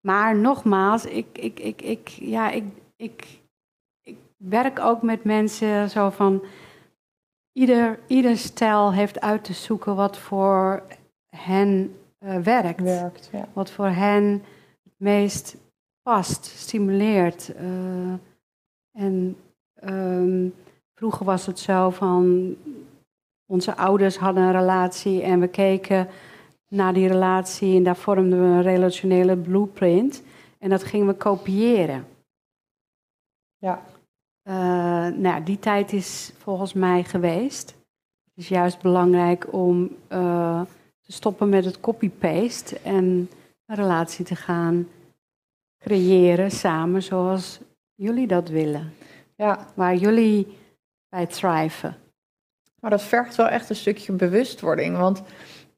[0.00, 2.64] Maar nogmaals, ik, ik, ik, ik, ja, ik,
[2.96, 3.40] ik,
[4.02, 6.42] ik werk ook met mensen zo van.
[7.52, 10.82] Ieder, ieder stijl heeft uit te zoeken wat voor
[11.26, 12.80] hen uh, werkt.
[12.80, 13.48] werkt ja.
[13.52, 14.42] Wat voor hen
[14.82, 15.56] het meest
[16.02, 17.52] past, stimuleert.
[17.60, 18.12] Uh,
[18.92, 19.36] en
[19.84, 20.54] um,
[20.94, 22.56] vroeger was het zo van.
[23.46, 26.08] Onze ouders hadden een relatie en we keken
[26.68, 30.22] naar die relatie en daar vormden we een relationele blueprint.
[30.58, 32.06] En dat gingen we kopiëren.
[33.58, 33.82] Ja.
[34.48, 34.54] Uh,
[35.16, 37.68] nou, die tijd is volgens mij geweest.
[38.24, 40.60] Het is juist belangrijk om uh,
[41.00, 43.04] te stoppen met het copy-paste en
[43.66, 44.88] een relatie te gaan
[45.78, 47.60] creëren samen zoals
[47.94, 48.92] jullie dat willen.
[49.36, 49.66] Ja.
[49.74, 50.58] Waar jullie
[51.08, 51.96] bij thriven.
[52.84, 54.96] Maar dat vergt wel echt een stukje bewustwording.
[54.96, 55.22] Want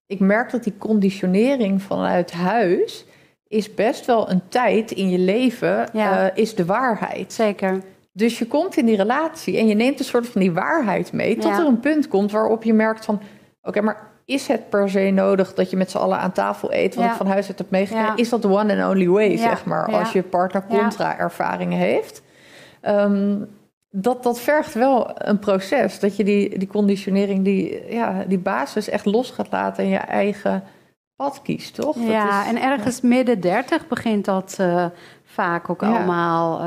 [0.07, 3.05] ik merk dat die conditionering vanuit huis
[3.49, 6.31] is best wel een tijd in je leven, Ja.
[6.31, 7.33] eh, is de waarheid.
[7.33, 7.81] Zeker.
[8.13, 11.35] Dus je komt in die relatie en je neemt een soort van die waarheid mee,
[11.35, 11.59] tot Ja.
[11.59, 13.21] er een punt komt waarop je merkt van,
[13.63, 16.95] oké, maar is het per se nodig dat je met z'n allen aan tafel eet,
[16.95, 17.11] wat Ja.
[17.11, 18.17] ik van huis uit heb meegekregen?
[18.17, 20.79] Is dat the one and only way, zeg maar, als je partner Ja.
[20.79, 22.23] contra-ervaringen heeft?
[22.81, 23.37] Ehm,
[23.91, 28.89] dat, dat vergt wel een proces, dat je die, die conditionering, die, ja, die basis
[28.89, 30.63] echt los gaat laten en je eigen
[31.17, 31.97] pad kiest, toch?
[31.97, 34.87] Dat ja, is- en ergens midden dertig begint dat eh,
[35.25, 35.89] vaak ook Ja.
[35.89, 36.61] allemaal.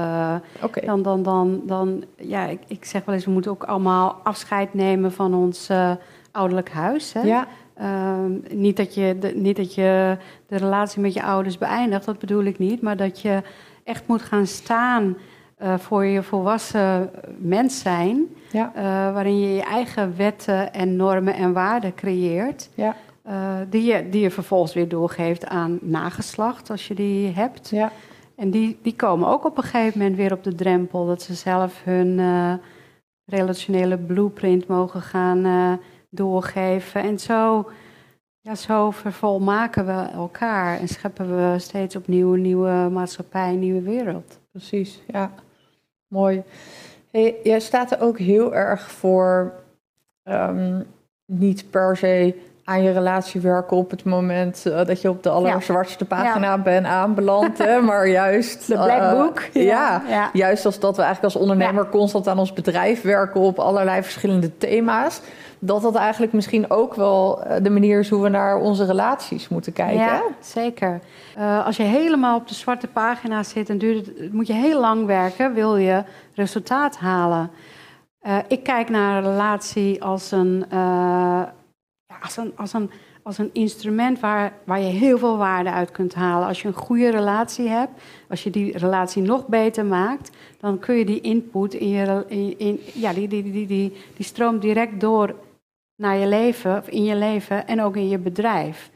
[0.61, 4.19] Oké, dan, dan, dan, dan, ja, ik, ik zeg wel eens, we moeten ook allemaal
[4.23, 5.91] afscheid nemen van ons eh,
[6.31, 7.13] ouderlijk huis.
[7.13, 7.21] Hè?
[7.21, 12.05] ja, Ehm, niet, dat je de, niet dat je de relatie met je ouders beëindigt,
[12.05, 12.81] dat bedoel ik niet.
[12.81, 13.41] Maar dat je
[13.83, 15.17] echt moet gaan staan
[15.59, 18.27] eh, voor je volwassen mens zijn.
[18.51, 22.69] ja, eh, waarin je je eigen wetten en normen en waarden creëert.
[22.73, 27.69] ja, eh, die, je, die je vervolgens weer doorgeeft aan nageslacht, als je die hebt.
[27.69, 27.91] ja,
[28.35, 31.05] En die, die komen ook op een gegeven moment weer op de drempel.
[31.05, 32.19] Dat ze zelf hun
[33.25, 37.01] relationele blueprint mogen gaan doorgeven.
[37.01, 37.69] En zo,
[38.39, 40.79] ja, zo vervolmaken we elkaar.
[40.79, 44.39] En scheppen we steeds opnieuw een nieuwe maatschappij, een nieuwe wereld.
[44.51, 45.01] precies.
[45.07, 45.31] Ja,
[46.09, 46.43] mooi.
[47.11, 49.53] Hey, jij staat er ook heel erg voor
[50.23, 50.81] ehm,
[51.25, 52.35] niet per se
[52.69, 56.85] aan je relatie werken op het moment eh, dat je op de allerzwartste pagina bent
[56.85, 58.67] aanbeland, hè, maar juist...
[58.67, 59.41] De black eh, book.
[59.53, 60.29] ja, ja.
[60.33, 64.57] juist als dat we eigenlijk als ondernemer constant aan ons bedrijf werken op allerlei verschillende
[64.57, 65.21] thema's,
[65.59, 69.47] dat dat eigenlijk misschien ook wel eh, de manier is hoe we naar onze relaties
[69.47, 69.95] moeten kijken.
[69.95, 71.01] Ja, zeker.
[71.35, 74.79] Eh, als je helemaal op de zwarte pagina zit, dan duurt het, moet je heel
[74.79, 77.51] lang werken, wil je resultaat halen.
[78.19, 82.91] Eh, ik kijk naar een relatie als een, ja, als een, als een,
[83.23, 86.47] als een instrument waar, waar je heel veel waarde uit kunt halen.
[86.47, 90.95] Als je een goede relatie hebt, als je die relatie nog beter maakt, dan kun
[90.95, 94.99] je die input in je, in, in, ja, die, die, die, die, die stroomt direct
[94.99, 95.35] door
[95.99, 98.91] naar je leven, of in je leven en ook in je bedrijf.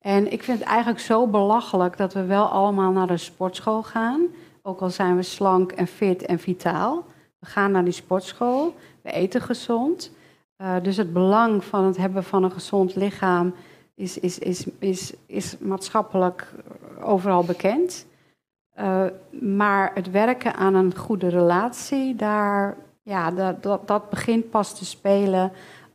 [0.00, 4.20] En ik vind het eigenlijk zo belachelijk dat we wel allemaal naar de sportschool gaan.
[4.62, 7.04] Ook al zijn we slank en fit en vitaal.
[7.38, 10.12] We gaan naar die sportschool, we eten gezond.
[10.56, 13.54] Eh, dus het belang van het hebben van een gezond lichaam
[13.94, 16.52] is, is, is, is, is maatschappelijk
[17.00, 18.06] overal bekend.
[18.70, 24.78] Eh, maar het werken aan een goede relatie, daar, ja, dat, dat, dat begint pas
[24.78, 25.52] te spelen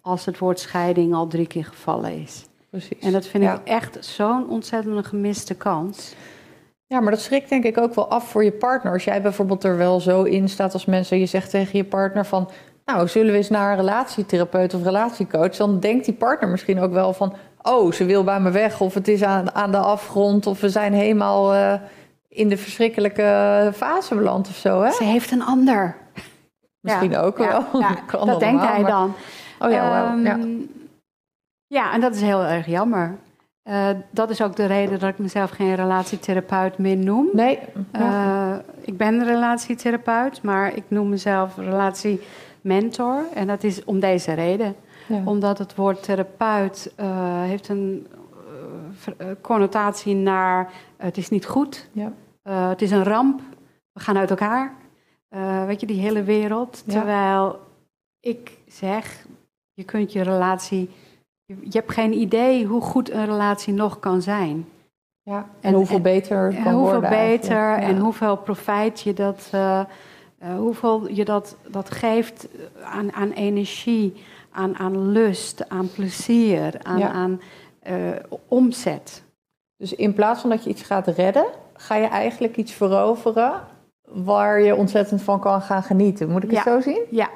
[0.10, 2.46] als het woord scheiding al drie keer gevallen is.
[2.70, 3.00] Precies.
[3.00, 3.54] En dat vind Ja.
[3.54, 6.14] ik echt zo'n ontzettende gemiste kans.
[6.88, 8.94] Ja, maar dat schrikt denk ik ook wel af voor je partner.
[8.94, 12.26] Als jij bijvoorbeeld er wel zo in staat als mensen, je zegt tegen je partner
[12.26, 12.50] van,
[12.86, 16.92] nou, zullen we eens naar een relatietherapeut of relatiecoach, dan denkt die partner misschien ook
[16.92, 20.48] wel van, oh, ze wil bij me weg, of het is aan, aan de afgrond,
[20.48, 21.74] of we zijn helemaal eh,
[22.28, 24.92] in de verschrikkelijke fase beland of zo, hè?
[24.92, 25.96] Ze heeft een ander.
[26.80, 27.64] Misschien Ja, ook wel.
[27.74, 27.96] ja,
[28.26, 29.14] dat denkt hij maar- dan.
[29.60, 30.38] Oh ja, ja.
[30.38, 30.50] Ehm,
[31.68, 33.18] ja, en dat is heel erg jammer.
[33.64, 37.30] Eh, dat is ook de reden dat ik mezelf geen relatietherapeut meer noem.
[37.34, 37.60] Nee,
[37.92, 38.54] ja.
[38.54, 43.24] Eh, ik ben relatietherapeut, maar ik noem mezelf relatiementor.
[43.34, 44.76] En dat is om deze reden.
[45.08, 45.22] ja.
[45.26, 48.08] Omdat het woord therapeut eh, heeft een
[49.42, 52.12] connotatie naar het is niet goed, Ja.
[52.70, 53.42] het is een ramp,
[53.92, 54.74] we gaan uit elkaar.
[55.66, 56.84] Weet je, die hele wereld.
[56.86, 56.94] Ja.
[56.94, 57.60] Terwijl
[58.20, 59.26] ik zeg,
[59.80, 60.90] je kunt je relatie...
[61.46, 64.68] Je, hebt geen idee hoe goed een relatie nog kan zijn.
[65.24, 65.38] ja.
[65.38, 67.80] En, en- hoeveel en- beter En kan hoeveel worden beter Ja.
[67.82, 69.86] en hoeveel profijt je dat, eh, eh,
[70.58, 72.48] hoeveel je dat, dat geeft
[72.84, 74.14] aan, aan energie,
[74.52, 77.10] aan, aan lust, aan plezier, aan, Ja.
[77.12, 77.42] aan
[77.80, 77.96] eh,
[78.48, 79.24] omzet.
[79.78, 83.54] Dus in plaats van dat je iets gaat redden, ga je eigenlijk iets veroveren
[84.04, 86.30] waar je ontzettend van kan gaan genieten.
[86.30, 87.02] Moet ik het zo zien?
[87.10, 87.30] Ja.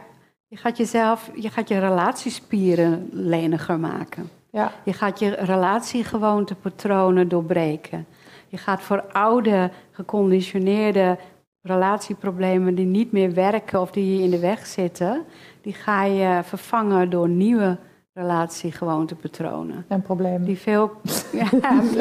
[0.53, 4.29] Je gaat jezelf, je gaat je relatiespieren leniger maken.
[4.51, 4.71] Ja.
[4.83, 8.05] Je gaat je relatiegewoontepatronen doorbreken.
[8.47, 11.17] Je gaat voor oude, geconditioneerde
[11.61, 15.25] relatieproblemen die niet meer werken of die je in de weg zitten,
[15.61, 17.77] die ga je vervangen door nieuwe
[18.13, 19.85] relatiegewoontepatronen.
[19.87, 20.43] En problemen.
[20.43, 20.91] Die veel...
[21.33, 21.49] Ja,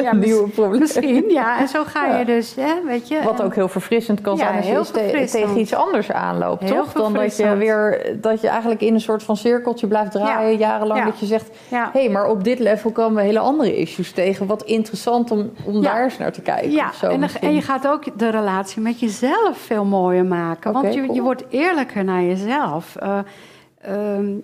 [0.03, 0.79] ja Nieuwe problemen.
[0.79, 1.61] Misschien, ja.
[1.61, 3.23] En zo ga je dus, hè, weet je...
[3.23, 6.93] Wat ook heel verfrissend kan zijn als je te tegen iets anders aanloopt, heel toch?
[6.93, 11.05] Dan dat je weer, dat je eigenlijk in een soort van cirkeltje blijft draaien, jarenlang.
[11.05, 14.47] Dat je zegt, hé, hey, maar op dit level komen we hele andere issues tegen.
[14.47, 16.71] Wat interessant om, om daar eens naar te kijken.
[16.71, 20.73] Ja, zo, en, en, je gaat ook de relatie met jezelf veel mooier maken.
[20.73, 22.97] want je, je wordt eerlijker naar jezelf.
[23.03, 23.19] Uh,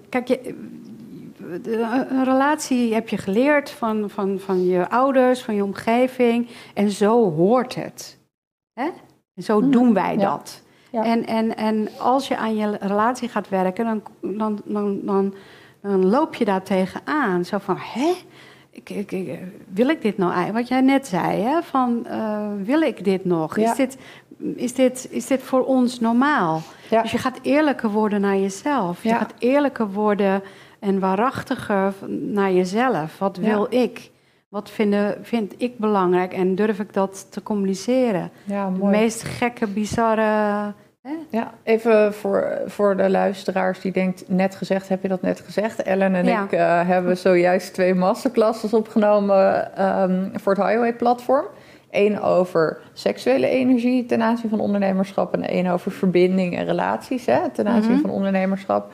[0.09, 0.55] kijk, je,
[1.53, 6.49] een relatie heb je geleerd van, van, van je ouders, van je omgeving.
[6.75, 8.19] En zo hoort het.
[8.73, 8.89] Hè?
[9.35, 9.71] En zo mhm.
[9.71, 10.63] doen wij dat.
[10.93, 14.03] En, en, en als je aan je relatie gaat werken, dan,
[14.39, 15.35] dan, dan, dan,
[15.83, 17.45] dan loop je daar tegenaan.
[17.45, 18.15] Zo van, hè?
[18.71, 20.69] Ik, ik, wil ik dit nou eigenlijk?
[20.69, 21.63] Wat jij net zei, hè?
[21.63, 23.57] Van, uh, wil ik dit nog?
[23.57, 23.99] Is, dit,
[24.39, 26.61] is, dit, is dit voor ons normaal?
[26.91, 29.03] Dus je gaat eerlijker worden naar jezelf.
[29.03, 30.43] Je gaat eerlijker worden
[30.81, 33.19] en waarachtiger naar jezelf.
[33.19, 34.11] Wat wil ik?
[34.49, 38.31] Wat vinden, vind ik belangrijk en durf ik dat te communiceren?
[38.45, 38.93] Ja, mooi.
[38.93, 40.73] De meest gekke, bizarre.
[41.03, 41.15] Hè?
[41.31, 45.83] Ja, even voor, voor de luisteraars die denkt, net gezegd, heb je dat net gezegd?
[45.83, 49.71] Ellen en ik uh, hebben zojuist twee masterclasses opgenomen
[50.03, 51.47] um, voor het Highway-platform.
[51.91, 57.51] Eén over seksuele energie ten aanzien van ondernemerschap en één over verbinding en relaties hè,
[57.51, 58.01] ten aanzien mhm.
[58.01, 58.93] van ondernemerschap.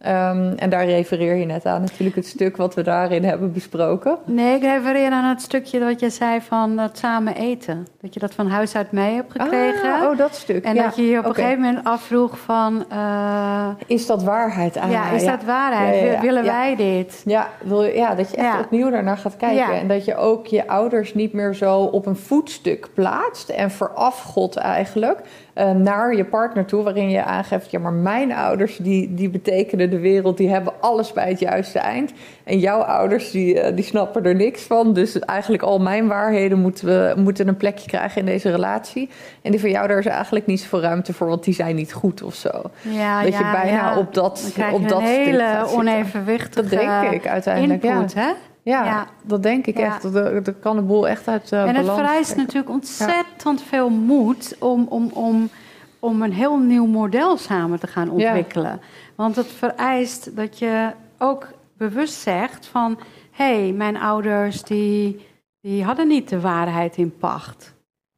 [0.00, 4.18] Um, en daar refereer je net aan, natuurlijk het stuk wat we daarin hebben besproken.
[4.24, 7.86] Nee, ik refereer aan het stukje dat je zei van het samen eten.
[8.00, 9.92] Dat je dat van huis uit mee hebt gekregen.
[9.92, 10.64] Ah, oh, dat stuk.
[10.64, 12.84] En dat je je op een gegeven moment afvroeg van...
[12.92, 14.76] Uh, is dat waarheid?
[14.76, 16.20] Ah, ja, is dat waarheid?
[16.20, 17.22] Willen wij dit?
[17.24, 19.74] Ja, wil, ja, dat je echt opnieuw daarnaar gaat kijken.
[19.74, 24.56] En dat je ook je ouders niet meer zo op een voetstuk plaatst en verafgod
[24.56, 25.20] eigenlijk...
[25.58, 29.85] Uh, naar je partner toe, waarin je aangeeft: ja, maar mijn ouders die, die betekenen
[29.90, 32.12] de wereld, die hebben alles bij het juiste eind.
[32.44, 34.92] En jouw ouders die, uh, die snappen er niks van.
[34.92, 39.08] Dus eigenlijk al mijn waarheden moeten, we, moeten een plekje krijgen in deze relatie.
[39.42, 41.92] En die van jou, daar is eigenlijk niet zoveel ruimte voor, want die zijn niet
[41.92, 42.62] goed of zo.
[42.80, 47.26] Ja, dat ja, je bijna op dat, op dat een hele onevenwichtige dat denk ik
[47.26, 48.30] uiteindelijk, input, hè?
[48.72, 50.02] Ja, dat denk ik echt.
[50.02, 54.56] Dat, dat, kan de boel echt uit uh, En het vereist natuurlijk ontzettend veel moed
[54.58, 55.50] om, om, om,
[55.98, 58.80] om een heel nieuw model samen te gaan ontwikkelen.
[59.16, 62.98] Want het vereist dat je ook bewust zegt van...
[63.30, 65.26] hé, hey, mijn ouders die,
[65.60, 67.74] die hadden niet de waarheid in pacht.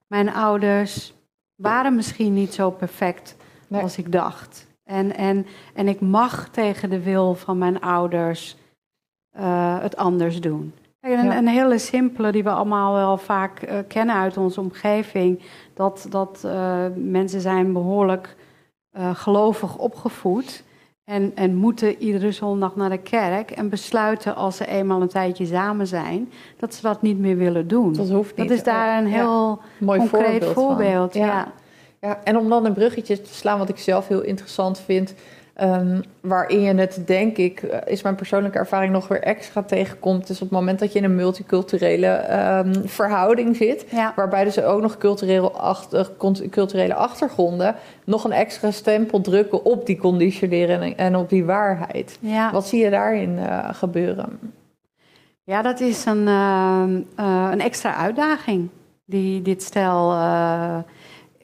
[0.07, 1.15] Mijn ouders
[1.55, 3.37] waren misschien niet zo perfect
[3.71, 4.67] als ik dacht.
[4.85, 8.57] En, en, en ik mag tegen de wil van mijn ouders
[9.39, 10.75] uh, het anders doen.
[11.01, 15.43] Een, een, hele simpele die we allemaal wel vaak uh, kennen uit onze omgeving.
[15.75, 18.37] Dat, dat uh, mensen zijn behoorlijk
[19.13, 20.65] gelovig opgevoed.
[21.09, 23.51] En, en moeten iedere zondag naar de kerk.
[23.51, 26.33] En besluiten als ze eenmaal een tijdje samen zijn.
[26.57, 27.93] dat ze dat niet meer willen doen.
[27.93, 28.49] Dat hoeft niet.
[28.49, 30.53] Dat is daar een heel Mooi concreet voorbeeld.
[30.53, 31.27] voorbeeld ja.
[31.27, 31.53] ja.
[32.01, 32.21] Ja.
[32.25, 35.15] en om dan een bruggetje te slaan, wat ik zelf heel interessant vind.
[35.63, 40.29] Um, waarin je het, denk ik, eh, is mijn persoonlijke ervaring nog weer extra tegenkomt.
[40.29, 42.25] is op het moment dat je in een multiculturele
[42.65, 43.87] um, verhouding zit.
[44.17, 46.11] Waarbij dus ook nog culturele, achter,
[46.51, 52.19] culturele achtergronden nog een extra stempel drukken op die conditionering en op die waarheid.
[52.53, 54.39] Wat zie je daarin uh, gebeuren?
[55.45, 56.85] Ja, dat is een, uh,
[57.21, 58.69] uh, een extra uitdaging
[59.05, 60.11] die dit stel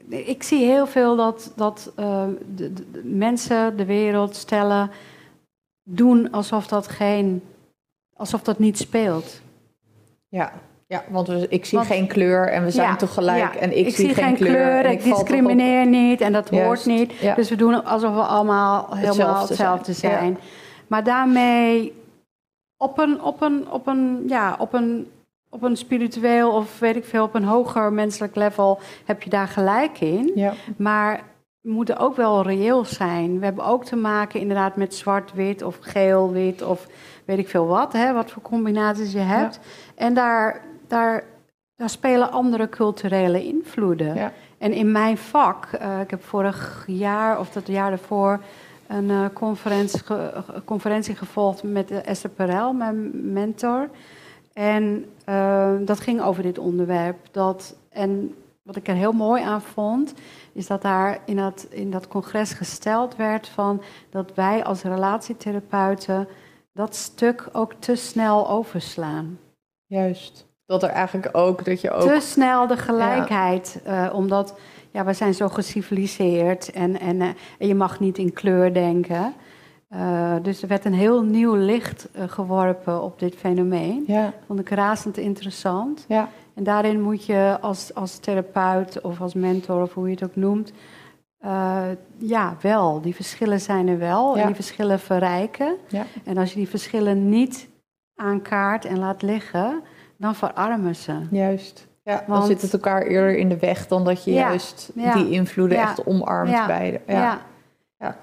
[0.09, 4.91] ik zie heel veel dat, dat uh, de, de, mensen, de wereld, stellen
[5.83, 7.43] doen alsof dat geen,
[8.17, 9.41] alsof dat niet speelt.
[10.29, 10.53] Ja,
[10.87, 13.55] ja want we, ik zie geen kleur en we zijn toch gelijk.
[13.55, 14.85] En ik, zie, geen kleur.
[14.85, 17.13] en ik, discrimineer niet en dat hoort niet.
[17.37, 20.39] Dus we doen alsof we allemaal helemaal hetzelfde, zijn.
[20.87, 21.93] Maar daarmee
[22.77, 25.11] op een, op een, op een, ja, op een
[25.55, 29.49] op een spiritueel of weet ik veel, op een hoger menselijk level heb je daar
[29.49, 30.33] gelijk in.
[30.35, 30.53] Ja.
[30.77, 31.23] Maar
[31.61, 33.39] we moeten ook wel reëel zijn.
[33.39, 36.87] We hebben ook te maken inderdaad met zwart-wit of geel-wit of
[37.25, 39.61] weet ik veel wat, hè, wat voor combinaties je hebt.
[39.95, 41.25] En daar, daar,
[41.77, 44.15] daar spelen andere culturele invloeden.
[44.15, 44.33] Ja.
[44.59, 48.41] En in mijn vak, uh, ik heb vorig jaar of dat jaar daarvoor
[48.87, 50.01] een uh, conferentie,
[50.65, 53.89] conferentie gevolgd met Esther Perel, mijn mentor.
[54.53, 57.19] En uh, dat ging over dit onderwerp.
[57.31, 60.15] Dat, en wat ik er heel mooi aan vond,
[60.53, 66.29] is dat daar in dat, in dat congres gesteld werd van dat wij als relatietherapeuten
[66.73, 69.39] dat stuk ook te snel overslaan.
[69.87, 70.47] Juist.
[70.67, 72.09] Dat er eigenlijk ook, dat je ook...
[72.09, 74.55] Te snel de gelijkheid, eh, omdat
[74.91, 79.35] ja, we zijn zo geciviliseerd en, en, eh, en je mag niet in kleur denken.
[79.97, 84.05] Uh, dus er werd een heel nieuw licht geworpen op dit fenomeen.
[84.07, 84.33] Ja.
[84.47, 86.05] Vond ik razend interessant.
[86.09, 86.29] Ja.
[86.55, 90.37] En daarin moet je als, als therapeut of als mentor of hoe je het ook
[90.37, 90.73] noemt,
[92.17, 93.01] ja, wel.
[93.01, 95.77] Die verschillen zijn er wel en die verschillen verrijken.
[95.89, 96.05] Ja.
[96.25, 97.69] En als je die verschillen niet
[98.17, 99.83] aankaart en laat liggen,
[100.17, 101.27] dan verarmen ze.
[101.31, 101.87] Juist.
[102.03, 105.79] Ja, dan zit het elkaar eerder in de weg dan dat je juist die invloeden
[105.79, 107.01] echt omarmt beide.
[107.07, 107.41] Ja.
[107.99, 108.17] Ja.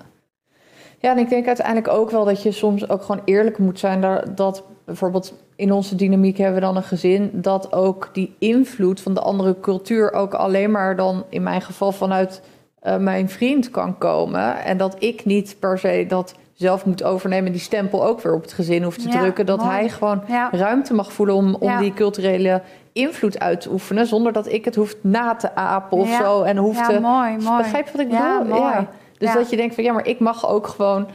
[1.02, 1.12] Ja.
[1.12, 4.02] en ik denk uiteindelijk ook wel dat je soms ook gewoon eerlijk moet zijn.
[4.02, 7.30] Dat, dat bijvoorbeeld in onze dynamiek hebben we dan een gezin.
[7.34, 11.92] Dat ook die invloed van de andere cultuur ook alleen maar dan in mijn geval
[11.92, 12.42] vanuit
[12.84, 14.64] uh, mijn vriend kan komen.
[14.64, 18.42] En dat ik niet per se dat zelf moet overnemen, die stempel ook weer op
[18.42, 19.46] het gezin hoeft te drukken.
[19.46, 22.62] Dat hij gewoon ruimte mag voelen om, om die culturele
[22.94, 24.08] invloed uit te oefenen.
[24.08, 26.42] Zonder dat ik het hoeft na te apen of zo.
[26.42, 27.00] En hoeft te.
[27.00, 27.58] Mooi, mooi.
[27.58, 28.56] Begrijp je wat ik bedoel?
[28.58, 28.88] Ja.
[29.22, 31.08] Dus dat je denkt van ja, maar ik mag ook gewoon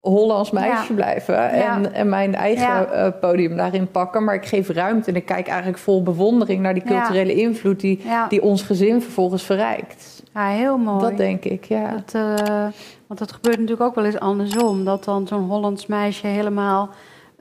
[0.00, 1.50] Hollands meisje blijven.
[1.50, 4.24] En, en mijn eigen uh, podium daarin pakken.
[4.24, 8.00] Maar ik geef ruimte en ik kijk eigenlijk vol bewondering naar die culturele invloed die,
[8.28, 10.22] die ons gezin vervolgens verrijkt.
[10.34, 11.00] Ja, heel mooi.
[11.00, 11.90] Dat denk ik, ja.
[11.90, 12.66] Dat, uh,
[13.06, 14.84] want dat gebeurt natuurlijk ook wel eens andersom.
[14.84, 16.88] Dat dan zo'n Hollands meisje helemaal...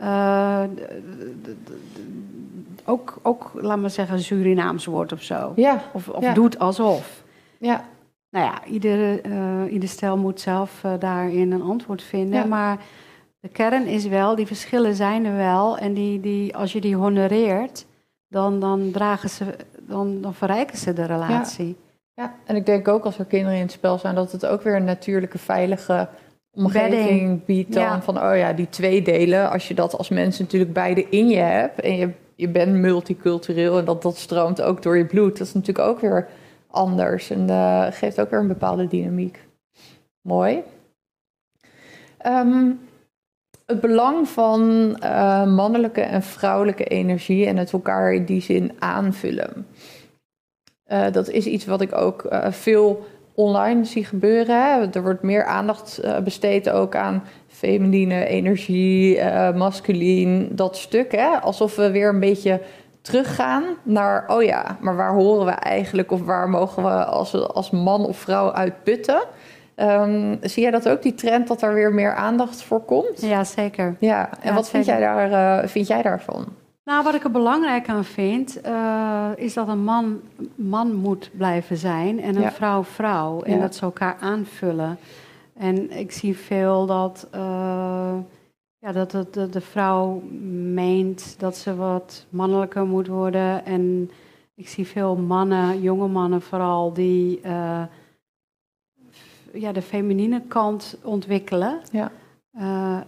[0.01, 0.63] Uh,
[2.85, 5.51] ook, ook, laat maar zeggen, Surinaams wordt of zo.
[5.55, 5.81] Ja.
[5.93, 7.23] Of, of doet alsof.
[7.57, 7.83] Ja.
[8.33, 12.47] Nou ja, iedere, uh, ieder stel moet zelf daarin een antwoord vinden.
[12.47, 12.77] Maar
[13.39, 15.77] de kern is wel, die verschillen zijn er wel.
[15.77, 17.85] En die, die, als je die honoreert,
[18.27, 19.45] dan, dan, dragen ze,
[19.79, 21.75] dan, dan verrijken ze de relatie.
[22.13, 24.61] Ja, en ik denk ook als er kinderen in het spel zijn, dat het ook
[24.61, 26.07] weer een natuurlijke, veilige
[26.51, 30.73] omgeving biedt dan van, oh ja, die twee delen, als je dat als mens natuurlijk
[30.73, 34.97] beide in je hebt en je, je bent multicultureel en dat, dat stroomt ook door
[34.97, 36.27] je bloed, dat is natuurlijk ook weer
[36.73, 39.39] anders en uh, geeft ook weer een bepaalde dynamiek.
[40.21, 40.63] Mooi.
[42.25, 42.79] Um,
[43.65, 44.61] het belang van
[45.03, 49.67] uh, mannelijke en vrouwelijke energie en het elkaar in die zin aanvullen.
[50.87, 53.05] Uh, dat is iets wat ik ook veel
[53.35, 54.91] online zie gebeuren.
[54.93, 59.23] Er wordt meer aandacht besteed ook aan feminine energie,
[59.55, 61.11] masculien, dat stuk.
[61.11, 61.27] Hè.
[61.27, 62.61] Alsof we weer een beetje
[63.03, 67.71] teruggaan naar, oh ja, maar waar horen we eigenlijk of waar mogen we als, als
[67.71, 69.23] man of vrouw uit putten?
[69.75, 73.21] Um, zie jij dat ook, die trend dat er weer meer aandacht voor komt?
[73.21, 73.95] Ja, zeker.
[73.99, 76.45] Ja, en wat Vind, jij daar, vind jij daarvan?
[76.85, 80.21] Nou, wat ik er belangrijk aan vind, uh, is dat een man
[80.55, 83.41] man moet blijven zijn en een vrouw vrouw.
[83.41, 84.97] En dat ze elkaar aanvullen.
[85.57, 88.13] En ik zie veel dat, uh,
[88.83, 90.21] ja, dat de, de, de, vrouw
[90.73, 93.65] meent dat ze wat mannelijker moet worden.
[93.65, 94.11] En
[94.55, 97.83] ik zie veel mannen, jonge mannen vooral, die uh,
[99.53, 101.81] ja, de feminine kant ontwikkelen.
[101.91, 102.11] Ja.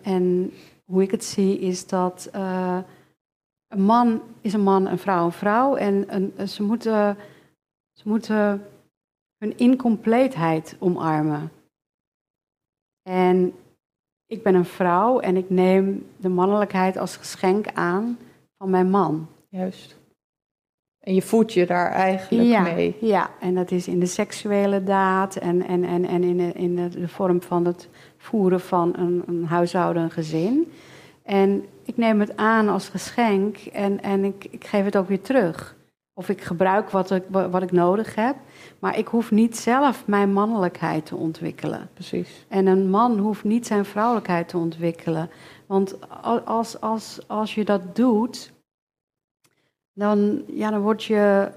[0.02, 0.54] en
[0.86, 2.30] hoe ik het zie is dat
[3.68, 5.76] een man is een man, een vrouw een vrouw.
[5.76, 7.18] En een, ze, moeten,
[7.94, 8.68] ze moeten
[9.38, 11.52] hun incompleetheid omarmen.
[13.02, 13.54] En
[14.28, 18.18] ik ben een vrouw en ik neem de mannelijkheid als geschenk aan
[18.58, 19.28] van mijn man.
[19.50, 20.04] Juist.
[21.00, 22.98] En je voedt je daar eigenlijk mee.
[23.02, 26.76] Ja, en dat is in de seksuele daad en, en, en, en in, de, in
[26.76, 30.72] de, vorm van het voeren van een, een huishouden, een gezin.
[31.24, 35.22] En ik neem het aan als geschenk en, en ik, ik geef het ook weer
[35.22, 35.76] terug.
[36.18, 38.36] Of ik gebruik wat ik, wat ik nodig heb.
[38.80, 41.90] Maar ik hoef niet zelf mijn mannelijkheid te ontwikkelen.
[41.94, 42.46] Precies.
[42.48, 45.30] En een man hoeft niet zijn vrouwelijkheid te ontwikkelen.
[45.66, 45.98] Want
[46.46, 48.54] als, als, als je dat doet,
[49.94, 51.52] dan, ja, dan word je.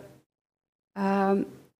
[0.99, 1.31] Uh,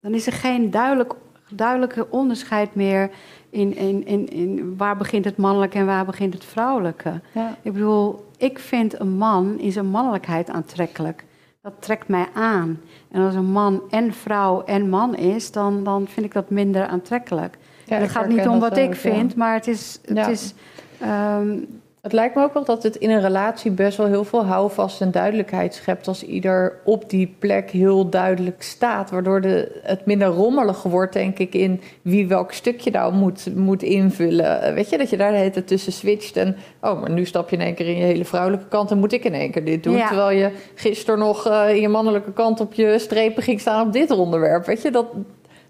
[0.01, 1.15] dan is er geen duidelijk,
[1.51, 3.11] duidelijke onderscheid meer
[3.51, 7.21] in, in, in, in waar begint het mannelijke en waar begint het vrouwelijke.
[7.35, 7.57] Ja.
[7.63, 11.25] Ik bedoel, ik vind een man in zijn mannelijkheid aantrekkelijk.
[11.61, 12.81] Dat trekt mij aan.
[13.11, 16.87] En als een man en vrouw en man is, dan, dan vind ik dat minder
[16.87, 17.59] aantrekkelijk.
[17.85, 20.01] Ja, het gaat niet om wat ik vind, maar het is.
[20.05, 20.55] Het is
[21.03, 24.45] um, Het lijkt me ook wel dat het in een relatie best wel heel veel
[24.45, 29.11] houvast en duidelijkheid schept als ieder op die plek heel duidelijk staat.
[29.11, 33.83] Waardoor de, het minder rommelig wordt, denk ik, in wie welk stukje nou moet, moet
[33.83, 34.63] invullen.
[34.63, 37.25] Eh, weet je, dat je daar de hele tijd tussen switcht en oh, maar nu
[37.25, 39.51] stap je in één keer in je hele vrouwelijke kant en moet ik in één
[39.51, 39.97] keer dit doen.
[39.97, 40.07] Ja.
[40.07, 43.93] Terwijl je gisteren nog uh, in je mannelijke kant op je strepen ging staan op
[43.93, 44.67] dit onderwerp.
[44.67, 45.07] Weet je, dat,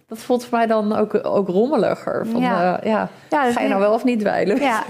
[0.09, 2.27] dat voelt voor mij dan ook, ook rommeliger.
[2.27, 2.61] Van, Ja.
[2.61, 2.79] ja.
[2.85, 4.61] ja, Ja, ga je nou wel of niet dweilen?
[4.61, 4.85] Ja.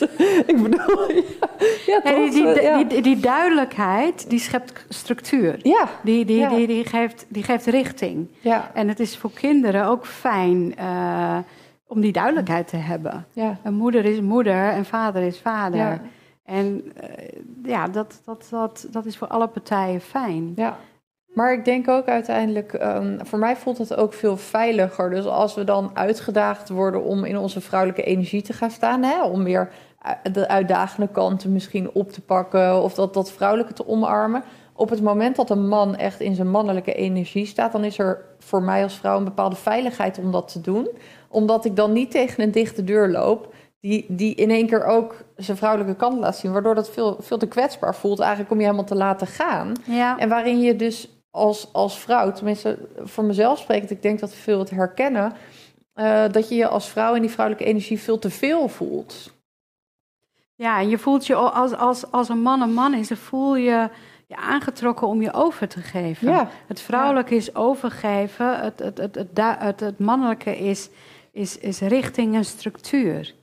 [0.46, 1.10] ik bedoel,
[1.86, 2.30] ja, die, toch?
[2.32, 2.76] die, Eh, ja.
[2.76, 5.58] die, die, die duidelijkheid, die schept structuur.
[5.62, 8.28] ja, Die, die, die, die, geeft, die geeft richting.
[8.40, 11.38] ja, En het is voor kinderen ook fijn eh,
[11.86, 13.26] om die duidelijkheid te hebben.
[13.32, 16.00] ja, Een moeder is moeder en vader is vader.
[16.44, 17.08] En eh,
[17.64, 20.52] ja, dat, dat, dat, dat is voor alle partijen fijn.
[20.56, 20.76] ja.
[21.32, 25.10] Maar ik denk ook uiteindelijk, ehm, voor mij voelt het ook veel veiliger.
[25.10, 29.24] Dus als we dan uitgedaagd worden om in onze vrouwelijke energie te gaan staan, hè,
[29.24, 29.70] om weer
[30.32, 34.42] de uitdagende kanten misschien op te pakken of dat, dat vrouwelijke te omarmen.
[34.74, 38.24] Op het moment dat een man echt in zijn mannelijke energie staat, dan is er
[38.38, 40.88] voor mij als vrouw een bepaalde veiligheid om dat te doen.
[41.28, 45.24] Omdat ik dan niet tegen een dichte deur loop, die, die in één keer ook
[45.36, 46.52] zijn vrouwelijke kant laat zien.
[46.52, 49.72] Waardoor dat veel, veel te kwetsbaar voelt eigenlijk om je helemaal te laten gaan.
[49.84, 54.34] Ja, En waarin je dus als, als vrouw, tenminste voor mezelf spreekt, ik denk dat
[54.34, 55.32] veel het herkennen,
[55.92, 59.34] eh, dat je je als vrouw in die vrouwelijke energie veel te veel voelt.
[60.54, 63.56] ja en je voelt je als, als, als een man een man is, dan voel
[63.56, 63.88] je
[64.26, 66.28] je aangetrokken om je over te geven.
[66.28, 66.50] Ja.
[66.66, 69.16] Het vrouwelijke is overgeven, het, het, het,
[69.58, 70.88] het, het mannelijke is,
[71.32, 73.34] is, is richting en structuur.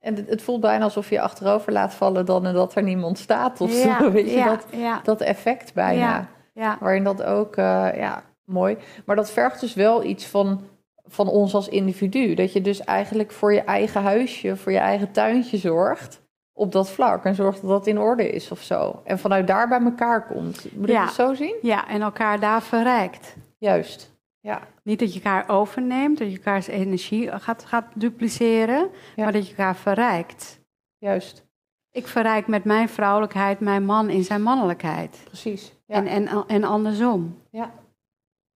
[0.00, 3.60] En het, voelt bijna alsof je achterover laat vallen dan en dat er niemand staat
[3.60, 4.10] of ja, zo.
[4.12, 6.00] Weet je, ja, dat, ja, dat effect bijna.
[6.00, 6.28] Ja.
[6.52, 6.76] ja.
[6.80, 8.76] Waarin dat ook, eh, ja, mooi.
[9.04, 10.60] Maar dat vergt dus wel iets van,
[11.06, 12.34] van ons als individu.
[12.34, 16.20] Dat je dus eigenlijk voor je eigen huisje, voor je eigen tuintje zorgt
[16.52, 17.24] op dat vlak.
[17.24, 19.00] En zorgt dat dat in orde is of zo.
[19.04, 20.66] En vanuit daar bij elkaar komt.
[20.72, 21.54] Moet je het zo zien?
[21.62, 23.36] ja, en elkaar daar verrijkt.
[23.58, 24.16] Juist.
[24.40, 24.66] Ja.
[24.82, 29.22] Niet dat je elkaar overneemt, dat je elkaars energie gaat, gaat dupliceren, Ja.
[29.24, 30.60] maar dat je elkaar verrijkt.
[30.98, 31.46] Juist.
[31.90, 35.20] Ik verrijk met mijn vrouwelijkheid mijn man in zijn mannelijkheid.
[35.24, 35.72] Precies.
[35.86, 35.94] Ja.
[35.94, 37.38] En, en, en andersom.
[37.50, 37.72] ja.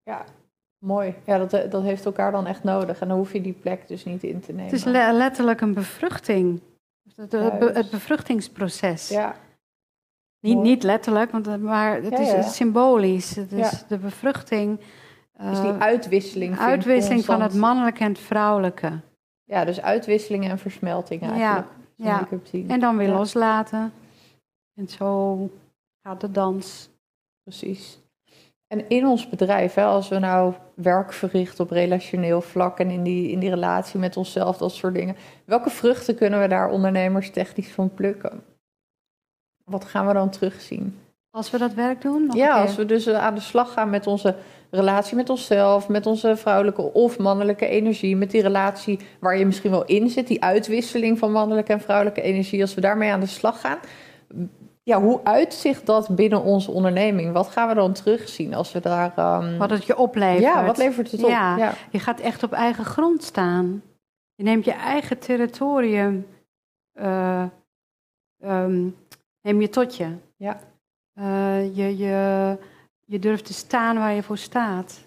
[0.02, 0.24] ja.
[0.78, 1.14] Mooi.
[1.24, 3.00] Ja, dat, dat heeft elkaar dan echt nodig.
[3.00, 4.64] En dan hoef je die plek dus niet in te nemen.
[4.64, 6.60] Het is le- letterlijk een bevruchting.
[7.16, 9.08] Het, het, bevruchtingsproces.
[9.08, 9.36] Ja.
[10.40, 10.68] Niet, Mooi.
[10.68, 12.42] niet letterlijk, want, maar het Ja, is ja.
[12.42, 13.36] symbolisch.
[13.36, 14.80] Het is de bevruchting.
[15.50, 16.58] Dus die eh, uitwisseling.
[16.58, 19.00] uitwisseling van het mannelijke en het vrouwelijke.
[19.44, 21.66] Ja, dus uitwisseling en versmelting eigenlijk.
[21.94, 22.28] Ja.
[22.42, 22.70] zien.
[22.70, 23.14] En dan weer Ja.
[23.14, 23.92] loslaten.
[24.74, 25.38] En zo
[26.02, 26.90] gaat de dans.
[27.42, 28.00] Precies.
[28.66, 33.02] En in ons bedrijf, hè, als we nou werk verrichten op relationeel vlak en in
[33.02, 35.16] die, in die relatie met onszelf, dat soort dingen.
[35.44, 38.44] Welke vruchten kunnen we daar ondernemers technisch van plukken?
[39.64, 40.98] Wat gaan we dan terugzien?
[41.34, 42.26] Als we dat werk doen?
[42.26, 44.34] nog Ja, als we dus eh, aan de slag gaan met onze
[44.70, 49.70] relatie met onszelf, met onze vrouwelijke of mannelijke energie, met die relatie waar je misschien
[49.70, 53.26] wel in zit, die uitwisseling van mannelijke en vrouwelijke energie, als we daarmee aan de
[53.26, 53.78] slag gaan.
[54.82, 57.32] Ja, hoe uitzicht dat binnen onze onderneming?
[57.32, 59.12] Wat gaan we dan terugzien als we daar.
[59.16, 60.42] ehm, Wat het je oplevert.
[60.42, 61.28] ja, wat levert het op?
[61.30, 61.56] Ja.
[61.56, 61.72] ja.
[61.90, 63.82] Je gaat echt op eigen grond staan.
[64.34, 66.26] Je neemt je eigen territorium.
[66.92, 67.44] eh,
[68.42, 68.86] ehm,
[69.42, 70.08] neem je tot je.
[70.36, 70.60] Ja.
[71.14, 72.56] Eh, je, je.
[73.04, 75.06] Je durft te staan waar je voor staat.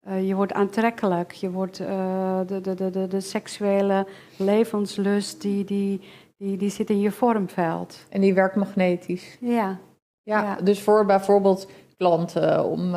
[0.00, 1.32] Eh, je wordt aantrekkelijk.
[1.32, 6.00] Je wordt eh, de, de, de, de, de seksuele levenslust die, die,
[6.36, 8.06] die, die zit in je vormveld.
[8.10, 9.36] En die werkt magnetisch.
[9.40, 9.78] Ja,
[10.22, 10.56] Ja, Ja.
[10.62, 12.94] dus voor bijvoorbeeld klanten, om,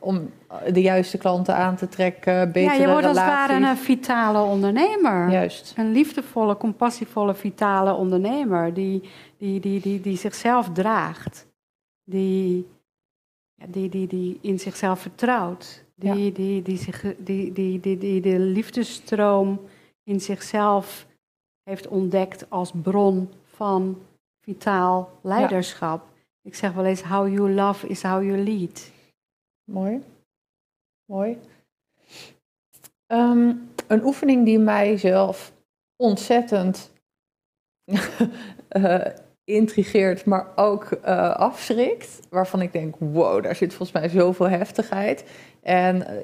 [0.00, 0.30] om
[0.72, 3.56] de juiste klanten aan te trekken, betere ja je wordt als het relaties.
[3.56, 5.30] ware een vitale ondernemer.
[5.30, 5.74] Juist.
[5.76, 9.08] Een liefdevolle, compassievolle, vitale ondernemer die,
[9.38, 11.50] die, die, die, die zichzelf draagt.
[12.04, 12.66] Die,
[13.66, 15.84] die, die, die in zichzelf vertrouwt.
[15.94, 19.60] Die, die, die, zich, die, die, die, die de liefdesstroom
[20.04, 21.06] in zichzelf
[21.62, 24.02] heeft ontdekt als bron van
[24.40, 26.06] vitaal leiderschap.
[26.42, 28.90] Ik zeg wel eens, how you love is how you lead.
[29.64, 30.02] Mooi.
[31.04, 31.38] Mooi.
[33.06, 33.54] Ehm,
[33.86, 35.52] een oefening die mij zelf
[35.96, 36.92] ontzettend
[38.68, 39.06] eh,
[39.44, 42.20] intrigeert, maar ook eh, afschrikt.
[42.30, 45.24] Waarvan ik denk, wow, daar zit volgens mij zoveel heftigheid.
[45.62, 46.14] En eh,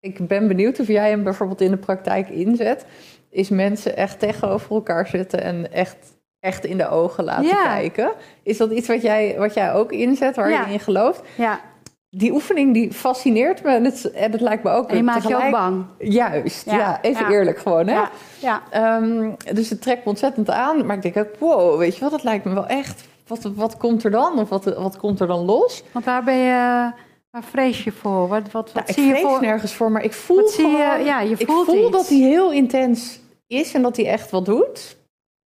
[0.00, 2.86] ik ben benieuwd of jij hem bijvoorbeeld in de praktijk inzet.
[3.30, 5.96] Is mensen echt tegenover elkaar zitten en echt,
[6.40, 7.64] echt in de ogen laten Ja.
[7.74, 8.12] kijken.
[8.42, 10.66] Is dat iets wat jij, wat jij ook inzet, waar Ja.
[10.66, 11.22] je in gelooft?
[11.36, 11.60] Ja,
[12.16, 14.90] die oefening die fascineert me en het, en het lijkt me ook...
[14.90, 15.84] En je maakt je ook bang.
[15.98, 17.30] Juist, ja, Ja, even ja.
[17.30, 18.00] eerlijk gewoon, hè?
[18.40, 18.62] Ja.
[18.70, 20.86] Ehm, dus het trekt me ontzettend aan.
[20.86, 23.04] Maar ik denk ook, wow, weet je wat, dat lijkt me wel echt...
[23.26, 24.38] Wat, wat komt er dan?
[24.38, 25.82] Of wat, wat komt er dan los?
[25.92, 26.90] Want waar ben je,
[27.30, 28.28] waar vrees je voor?
[28.28, 29.40] Wat, wat, wat Nou, ik zie je vrees voor?
[29.40, 30.76] nergens voor, maar ik voel Wat zie je?
[30.90, 31.90] gewoon- Ja, je ik voelt voel iets.
[31.90, 34.96] dat hij heel intens is en dat hij echt wat doet.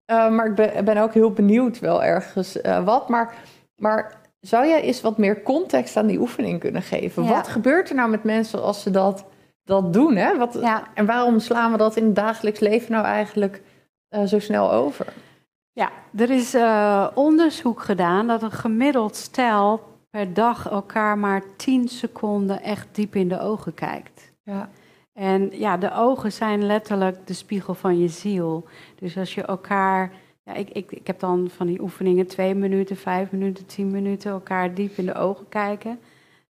[0.04, 3.08] Eh, maar ik ben, ben ook heel benieuwd wel ergens eh, wat.
[3.08, 3.34] Maar,
[3.76, 7.24] maar zou jij eens wat meer context aan die oefening kunnen geven?
[7.24, 7.28] Ja.
[7.28, 9.24] Wat gebeurt er nou met mensen als ze dat,
[9.64, 10.16] dat doen?
[10.16, 10.36] Hè?
[10.36, 10.86] Wat, Ja.
[10.94, 13.62] En waarom slaan we dat in het dagelijks leven nou eigenlijk
[14.08, 15.06] eh, zo snel over?
[15.72, 19.80] Ja, er is eh, onderzoek gedaan dat een gemiddeld stel
[20.10, 24.32] per dag elkaar maar 10 seconden echt diep in de ogen kijkt.
[24.42, 24.68] Ja,
[25.12, 28.64] En ja, de ogen zijn letterlijk de spiegel van je ziel.
[28.98, 30.12] Dus als je elkaar.
[30.48, 34.30] Ja, ik, ik, ik heb dan van die oefeningen twee minuten, vijf minuten, tien minuten
[34.30, 35.98] elkaar diep in de ogen kijken.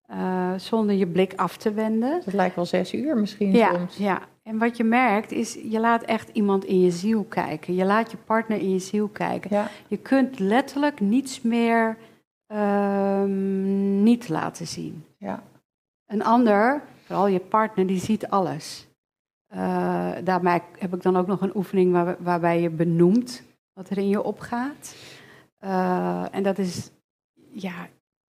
[0.08, 2.22] eh, zonder je blik af te wenden.
[2.26, 3.98] dat lijkt wel zes uur misschien Ja, soms.
[3.98, 7.76] ja, en wat je merkt is, je laat echt iemand in je ziel kijken.
[7.76, 9.50] Je laat je partner in je ziel kijken.
[9.56, 11.98] Ja, Je kunt letterlijk niets meer
[12.48, 15.04] ehm, niet laten zien.
[15.18, 15.44] ja,
[16.08, 18.88] Een ander, vooral je partner, die ziet alles.
[19.48, 23.44] Eh, daarbij heb ik dan ook nog een oefening waar, waarbij je benoemt
[23.74, 24.96] wat er in je opgaat.
[25.58, 26.92] Eh, en dat is,
[27.52, 27.88] ja,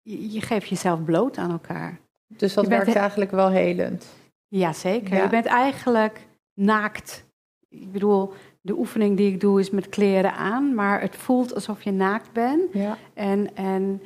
[0.02, 1.98] je, je geeft jezelf bloot aan elkaar.
[2.26, 4.06] dus dat Je werkt eigenlijk wel helend.
[4.48, 5.16] Jazeker.
[5.16, 5.22] Ja.
[5.22, 7.26] Je bent eigenlijk naakt.
[7.68, 11.82] Ik bedoel, de oefening die ik doe is met kleren aan, maar het voelt alsof
[11.82, 12.72] je naakt bent.
[12.72, 14.02] Ja, En, en,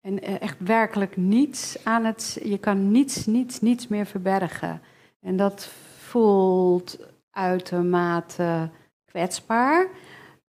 [0.00, 2.38] en eh, echt werkelijk niets aan het.
[2.44, 4.80] Je kan niets, niets, niets meer verbergen.
[5.20, 6.98] En dat voelt
[7.30, 8.70] uitermate
[9.04, 9.86] kwetsbaar.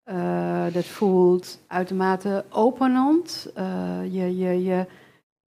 [0.07, 3.51] Eh, dat voelt uitermate openend.
[3.55, 4.85] Eh, je, je, je,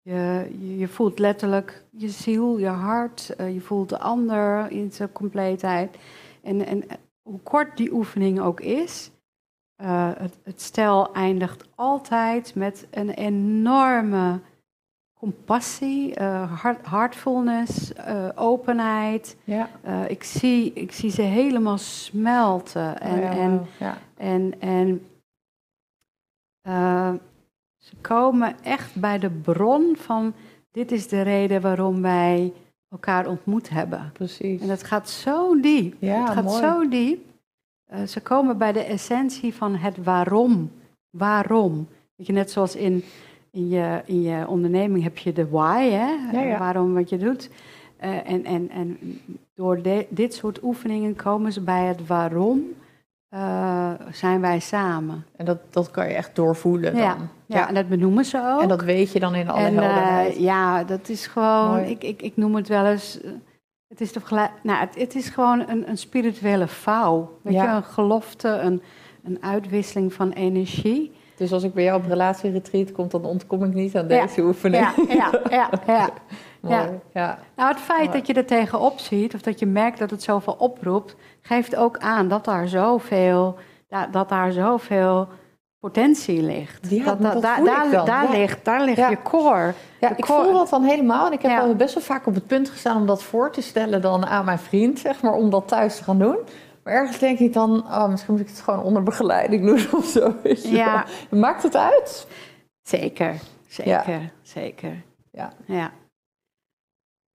[0.02, 3.30] je, je, voelt letterlijk je ziel, je hart.
[3.36, 5.98] eh, je voelt de ander in zijn compleetheid.
[6.44, 6.84] En, en
[7.22, 9.12] hoe kort die oefening ook is,
[9.76, 14.40] eh, het, het stel eindigt altijd met een enorme
[15.20, 19.38] compassie, eh hart, heartfulness, eh, openheid.
[19.44, 19.70] ja.
[19.82, 23.00] Eh, ik, zie, ik zie ze helemaal smelten.
[23.02, 23.98] En, Oh ja, en, ja.
[24.18, 25.08] en, en
[26.62, 27.14] eh,
[27.78, 30.34] ze komen echt bij de bron van
[30.72, 32.54] dit is de reden waarom wij
[32.90, 34.10] elkaar ontmoet hebben.
[34.14, 34.62] precies.
[34.62, 35.96] En dat gaat zo diep.
[36.00, 36.62] Ja, het gaat mooi.
[36.62, 37.26] zo diep.
[37.86, 40.72] Eh, ze komen bij de essentie van het waarom.
[41.10, 41.88] Waarom?
[42.16, 43.04] Weet je, net zoals in,
[43.52, 46.12] in, je, in je onderneming heb je de why, hè?
[46.32, 46.58] Ja, ja.
[46.58, 47.50] waarom wat je doet.
[47.98, 48.98] Eh, en, en, en
[49.56, 52.64] door de- dit soort oefeningen komen ze bij het waarom
[53.30, 55.26] eh, zijn wij samen.
[55.36, 57.02] En dat, dat kan je echt doorvoelen dan.
[57.02, 58.62] Ja, ja, en dat benoemen ze ook.
[58.62, 60.38] En dat weet je dan in alle En, eh, helderheid.
[60.38, 61.90] ja, dat is gewoon, Mooi.
[61.90, 63.20] ik, ik, ik noem het wel eens,
[63.88, 67.38] het is, toch gelijk, nou, het, het is gewoon een, een spirituele vouw.
[67.42, 67.64] Weet Ja.
[67.64, 68.82] je, een gelofte, een,
[69.24, 71.12] een uitwisseling van energie.
[71.38, 74.84] Dus als ik bij jou op relatieretreat kom, dan ontkom ik niet aan deze oefening.
[74.84, 76.10] Ja, ja, ja, ja.
[77.14, 77.40] Ja.
[77.56, 80.56] Nou, het feit dat je er tegenop ziet, of dat je merkt dat het zoveel
[80.60, 83.56] oproept, geeft ook aan dat daar zoveel,
[83.88, 85.28] da- dat daar zoveel
[85.80, 86.90] potentie ligt.
[86.90, 88.26] Ja, dat, daar- Ja.
[88.32, 89.10] ligt, daar ligt Ja.
[89.10, 89.74] je core.
[90.00, 91.26] Ja, ik core- voel dat dan helemaal.
[91.28, 93.62] En ik heb al best wel vaak op het punt gestaan om dat voor te
[93.62, 96.38] stellen dan aan mijn vriend, zeg maar, om dat thuis te gaan doen.
[96.88, 100.06] Maar ergens denk ik dan, oh, misschien moet ik het gewoon onder begeleiding doen of
[100.06, 100.36] zo.
[100.64, 101.06] Ja.
[101.30, 101.40] wel.
[101.40, 102.28] Maakt het uit?
[102.82, 105.04] Zeker, zeker, zeker.
[105.32, 105.52] Ja.
[105.66, 105.92] ja.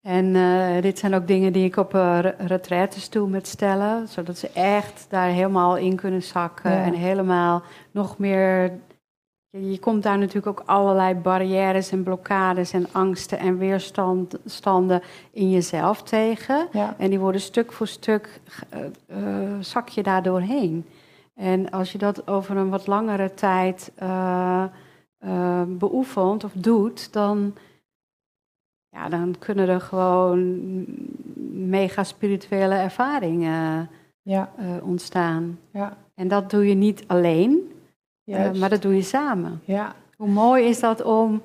[0.01, 4.39] En eh, dit zijn ook dingen die ik op uh, retraites doe met stellen, zodat
[4.39, 6.85] ze echt daar helemaal in kunnen zakken Ja.
[6.85, 8.73] en helemaal nog meer.
[9.59, 16.03] Je, komt daar natuurlijk ook allerlei barrières en blokkades en angsten en weerstanden in jezelf
[16.03, 16.69] tegen.
[16.73, 16.95] Ja.
[16.99, 20.87] En die worden stuk voor stuk, eh, eh, zak je daar doorheen.
[21.35, 24.65] En als je dat over een wat langere tijd eh,
[25.67, 27.55] beoefent of doet, dan,
[28.89, 30.61] ja, dan kunnen er gewoon
[31.69, 33.91] mega spirituele ervaringen
[34.23, 34.53] Ja.
[34.83, 35.59] ontstaan.
[35.73, 35.97] Ja.
[36.15, 37.72] En dat doe je niet alleen,
[38.25, 38.61] Juist.
[38.61, 39.61] maar dat doe je samen.
[39.65, 39.95] Ja.
[40.17, 41.43] Hoe mooi is dat om,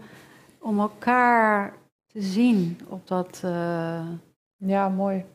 [0.60, 1.74] om elkaar
[2.08, 3.42] te zien op dat.
[3.44, 4.08] eh,
[4.58, 5.26] ja, mooi.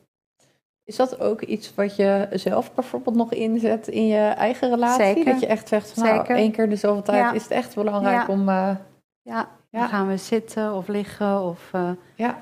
[0.85, 5.05] Is dat ook iets wat je zelf bijvoorbeeld nog inzet in je eigen relatie?
[5.05, 5.25] Zeker.
[5.25, 6.37] Dat je echt zegt, van, nou, Zeker.
[6.37, 7.33] één keer de zoveel tijd Ja.
[7.33, 8.33] is het echt belangrijk Ja.
[8.33, 8.49] om...
[8.49, 8.77] eh,
[9.23, 9.81] ja, Ja.
[9.81, 11.69] dan gaan we zitten of liggen of.
[11.73, 12.41] eh, ja,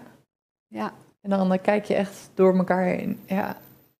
[0.66, 3.20] ja, En dan kijk je echt door elkaar heen.
[3.26, 3.56] Ja,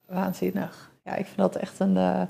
[0.07, 0.91] waanzinnig.
[1.05, 2.29] Ja, ik vind dat echt een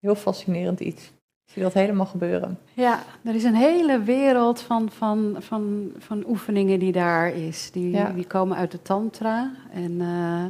[0.00, 1.12] heel fascinerend iets.
[1.52, 2.58] Zie dat helemaal gebeuren.
[2.74, 7.70] Ja, er is een hele wereld van, van, van, van oefeningen die daar is.
[7.70, 8.10] Die, Ja.
[8.10, 9.50] die komen uit de tantra.
[9.72, 10.44] En eh,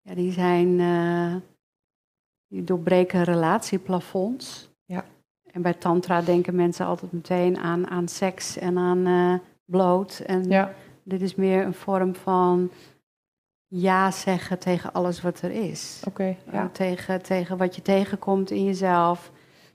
[0.00, 0.80] ja, die zijn...
[0.80, 1.34] eh,
[2.48, 4.68] die doorbreken relatieplafonds.
[4.84, 5.04] Ja.
[5.52, 10.18] En bij tantra denken mensen altijd meteen aan, aan seks en aan eh, bloot.
[10.26, 10.72] En Ja,
[11.02, 12.70] dit is meer een vorm van
[13.66, 16.02] ja zeggen tegen alles wat er is.
[16.06, 16.36] oké.
[16.52, 16.68] Ja.
[16.72, 19.30] tegen, tegen wat je tegenkomt in jezelf,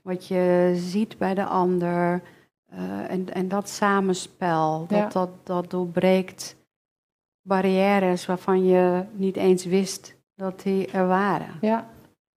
[0.06, 2.22] wat je ziet bij de ander.
[2.70, 5.08] eh, en, en dat samenspel, dat, Ja.
[5.08, 6.56] dat, dat doorbreekt
[7.42, 11.58] barrières waarvan je niet eens wist dat die er waren.
[11.60, 11.86] ja.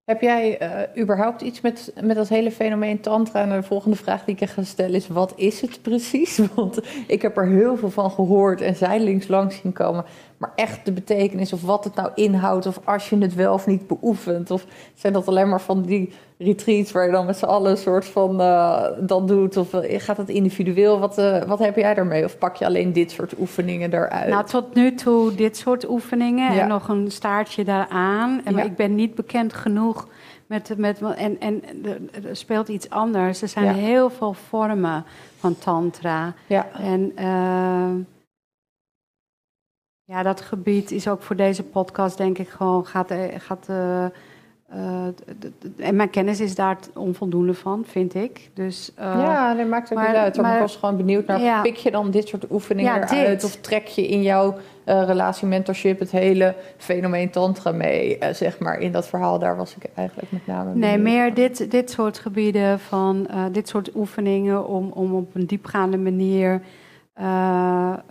[0.03, 3.41] Heb jij eh, überhaupt iets met, met dat hele fenomeen tantra?
[3.41, 6.37] En de volgende vraag die ik je ga stellen is, wat is het precies?
[6.55, 10.05] Want ik heb er heel veel van gehoord en zijdelings langs zien komen.
[10.37, 12.65] Maar echt de betekenis of wat het nou inhoudt...
[12.65, 14.51] of als je het wel of niet beoefent...
[14.51, 16.91] of zijn dat alleen maar van die retreats...
[16.91, 19.57] waar je dan met z'n allen een soort van eh, dat doet...
[19.57, 20.99] of eh, gaat het individueel?
[20.99, 22.23] Wat, eh, wat heb jij daarmee?
[22.23, 24.29] Of pak je alleen dit soort oefeningen eruit?
[24.29, 26.61] Nou, tot nu toe dit soort oefeningen Ja.
[26.61, 28.41] en nog een staartje daaraan.
[28.45, 30.07] En maar ik ben niet bekend genoeg
[30.47, 30.77] met...
[30.77, 33.41] met en, en er- speelt iets anders.
[33.41, 33.73] Er zijn Ja.
[33.73, 35.05] heel veel vormen
[35.37, 36.33] van tantra.
[36.47, 37.11] ja, En
[40.03, 43.13] ja, dat gebied is ook voor deze podcast, denk ik, gewoon gaat.
[43.37, 43.67] gaat
[44.67, 45.05] eh,
[45.77, 48.49] en mijn kennis is daar onvoldoende van, vind ik.
[48.53, 50.37] Dus eh, ja, dat maakt ook maar- niet uit.
[50.41, 51.61] Maar, ik was gewoon benieuwd naar, Ja.
[51.61, 53.43] pik je dan dit soort oefeningen Ja, eruit?
[53.43, 58.17] Of trek je in jouw eh, relatie mentorship het hele fenomeen tantra mee?
[58.31, 61.71] zeg maar, in dat verhaal, daar was ik eigenlijk met name nee, benieuwd meer dit,
[61.71, 66.61] dit soort gebieden van dit soort oefeningen om, om op een diepgaande manier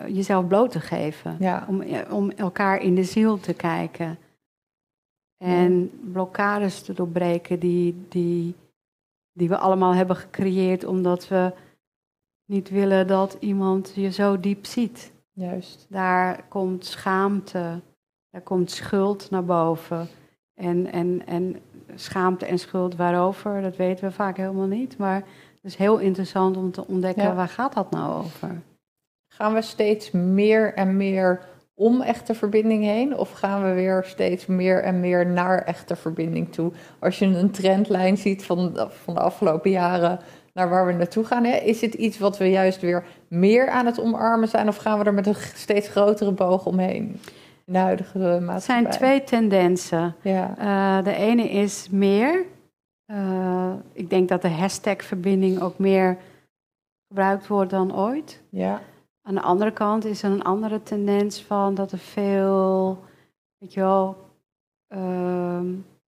[0.06, 1.36] jezelf bloot te geven.
[1.38, 4.18] Ja, Om, om elkaar in de ziel te kijken.
[5.36, 8.54] En blokkades te doorbreken die, die,
[9.32, 11.52] die we allemaal hebben gecreëerd omdat we
[12.44, 15.12] niet willen dat iemand je zo diep ziet.
[15.32, 15.86] juist.
[15.88, 17.80] Daar komt schaamte,
[18.30, 20.08] daar komt schuld naar boven.
[20.54, 21.56] En, en, en
[21.94, 24.98] schaamte en schuld waarover, dat weten we vaak helemaal niet.
[24.98, 25.14] Maar
[25.54, 27.34] het is heel interessant om te ontdekken, Ja.
[27.34, 28.62] waar gaat dat nou over?
[29.32, 31.40] Gaan we steeds meer en meer
[31.78, 33.16] om echte verbinding heen?
[33.16, 36.72] Of gaan we weer steeds meer en meer naar echte verbinding toe?
[37.00, 40.18] Als je een trendlijn ziet van, de- van de afgelopen jaren
[40.52, 43.86] naar waar we naartoe gaan, hè, is het iets wat we juist weer meer aan
[43.86, 44.68] het omarmen zijn?
[44.68, 47.20] Of gaan we er met een steeds grotere boog omheen?
[47.64, 48.56] In de huidige maatschappij.
[48.56, 50.14] Het zijn twee tendensen.
[50.22, 52.44] Ja, Eh, de ene is meer.
[53.06, 56.16] Eh, ik denk dat de hashtag verbinding ook meer
[57.08, 58.42] gebruikt wordt dan ooit.
[58.50, 58.80] ja,
[59.26, 62.98] Aan de andere kant is er een andere tendens van dat er veel,
[63.58, 64.16] weet je wel,
[64.88, 65.66] ehm,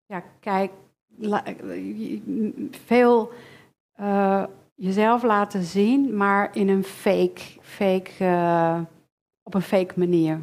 [0.07, 0.71] ja, kijk,
[1.19, 1.43] la-
[2.71, 3.31] veel
[3.93, 4.45] eh,
[4.75, 8.81] jezelf laten zien, maar in een fake, fake, eh,
[9.43, 10.41] op een fake manier.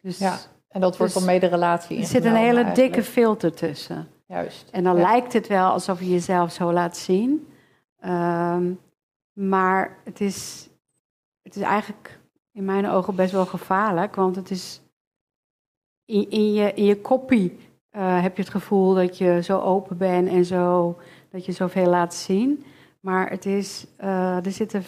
[0.00, 3.02] Dus Ja, en dat wordt Dus dan mee de relatie er zit een hele dikke
[3.02, 4.08] filter tussen.
[4.26, 4.70] Juist.
[4.70, 5.02] En dan Ja.
[5.02, 7.48] lijkt het wel alsof je jezelf zo laat zien.
[8.00, 8.72] Ehm,
[9.32, 10.67] maar het is,
[11.48, 12.18] het is eigenlijk
[12.52, 14.14] in mijn ogen best wel gevaarlijk.
[14.14, 14.80] Want het is
[16.04, 17.58] in, in je, in je koppie
[17.90, 20.96] eh, heb je het gevoel dat je zo open bent en zo,
[21.30, 22.64] dat je zoveel laat zien.
[23.00, 24.82] Maar het is, eh, er zitten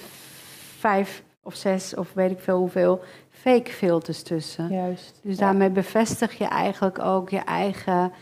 [0.79, 4.69] vijf of zes of weet ik veel hoeveel fake filters tussen.
[4.69, 5.21] Juist.
[5.23, 5.45] Dus Ja.
[5.45, 8.13] daarmee bevestig je eigenlijk ook je eigen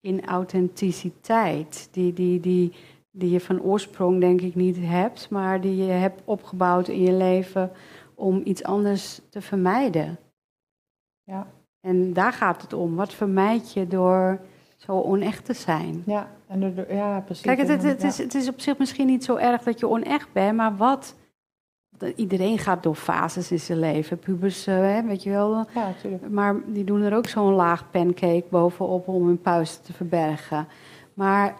[0.00, 1.88] inauthenticiteit.
[1.90, 2.72] Die, die, die,
[3.16, 7.12] die je van oorsprong denk ik niet hebt, maar die je hebt opgebouwd in je
[7.12, 7.70] leven
[8.14, 10.18] om iets anders te vermijden.
[11.22, 11.46] Ja.
[11.80, 12.94] En daar gaat het om.
[12.94, 14.40] Wat vermijd je door
[14.76, 16.02] zo onecht te zijn?
[16.06, 17.44] Ja, en ja, precies.
[17.44, 20.32] Kijk, het, het, is, het is op zich misschien niet zo erg dat je onecht
[20.32, 21.14] bent, maar wat?
[22.16, 24.18] Iedereen gaat door fases in zijn leven.
[24.18, 26.30] Pubers, eh, hè, weet je wel, Ja, natuurlijk.
[26.30, 30.68] maar die doen er ook zo'n laag pancake bovenop om hun puisten te verbergen.
[31.14, 31.54] Maar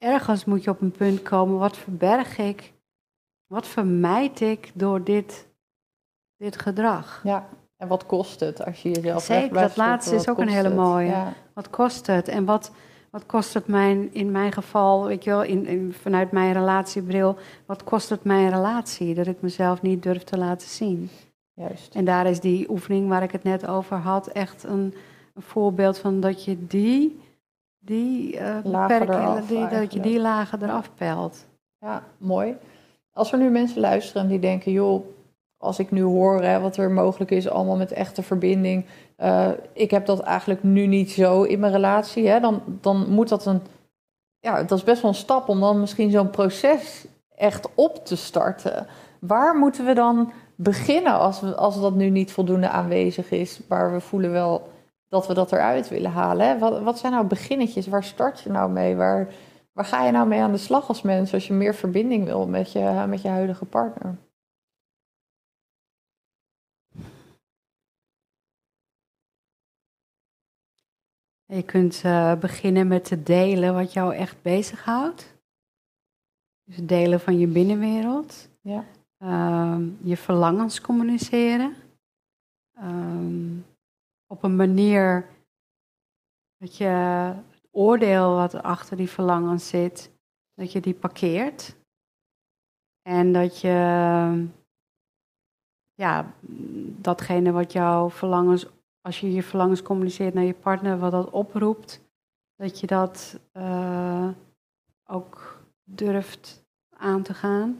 [0.00, 2.72] ergens moet je op een punt komen, wat verberg ik?
[3.46, 5.48] Wat vermijd ik door dit,
[6.36, 7.20] dit gedrag?
[7.24, 10.74] Ja, en wat kost het als je jezelf Zeker, dat laatste is ook een hele
[10.74, 11.06] mooie.
[11.06, 12.28] Ja, Wat kost het?
[12.28, 12.70] En wat,
[13.10, 17.36] wat kost het mijn, in mijn geval, weet je wel, in, in- vanuit mijn relatiebril,
[17.66, 19.14] wat kost het mijn relatie?
[19.14, 21.10] Dat ik mezelf niet durf te laten zien.
[21.54, 21.94] juist.
[21.94, 24.94] En daar is die oefening waar ik het net over had echt een,
[25.34, 27.20] een voorbeeld van dat je die,
[27.80, 28.40] die,
[29.46, 31.46] die- dat je die lagen eraf pelt.
[31.78, 32.56] Ja, mooi.
[33.12, 35.04] Als er nu mensen luisteren die denken, joh,
[35.56, 39.90] als ik nu hoor hè, wat er mogelijk is, allemaal met echte verbinding, eh, ik
[39.90, 43.60] heb dat eigenlijk nu niet zo in mijn relatie, hè, dan, dan moet dat een
[44.40, 47.06] ja, dat is best wel een stap om dan misschien zo'n proces
[47.36, 48.86] echt op te starten.
[49.20, 53.92] Waar moeten we dan beginnen als, we, als dat nu niet voldoende aanwezig is, waar
[53.92, 54.68] we voelen wel
[55.10, 56.46] dat we dat eruit willen halen?
[56.46, 56.58] Hè?
[56.58, 57.86] Wat, wat zijn nou beginnetjes?
[57.86, 58.96] Waar start je nou mee?
[58.96, 59.34] Waar,
[59.72, 62.46] waar ga je nou mee aan de slag als mens als je meer verbinding wil
[62.46, 64.16] met je, met je huidige partner?
[71.46, 75.38] Je kunt uh, beginnen met te delen wat jou echt bezighoudt.
[76.64, 78.48] Dus delen van je binnenwereld.
[78.60, 78.84] Ja.
[79.18, 81.74] Uh, je verlangens communiceren.
[82.82, 83.64] Um,
[84.30, 85.28] op een manier
[86.56, 90.10] dat je het oordeel wat achter die verlangens zit,
[90.54, 91.76] dat je die parkeert.
[93.02, 94.48] En dat je
[95.94, 96.34] ja,
[97.00, 98.66] datgene wat jouw verlangens
[99.00, 102.00] als je je verlangens communiceert naar je partner, wat dat oproept,
[102.56, 104.28] dat je dat uh,
[105.04, 106.64] ook durft
[106.96, 107.78] aan te gaan.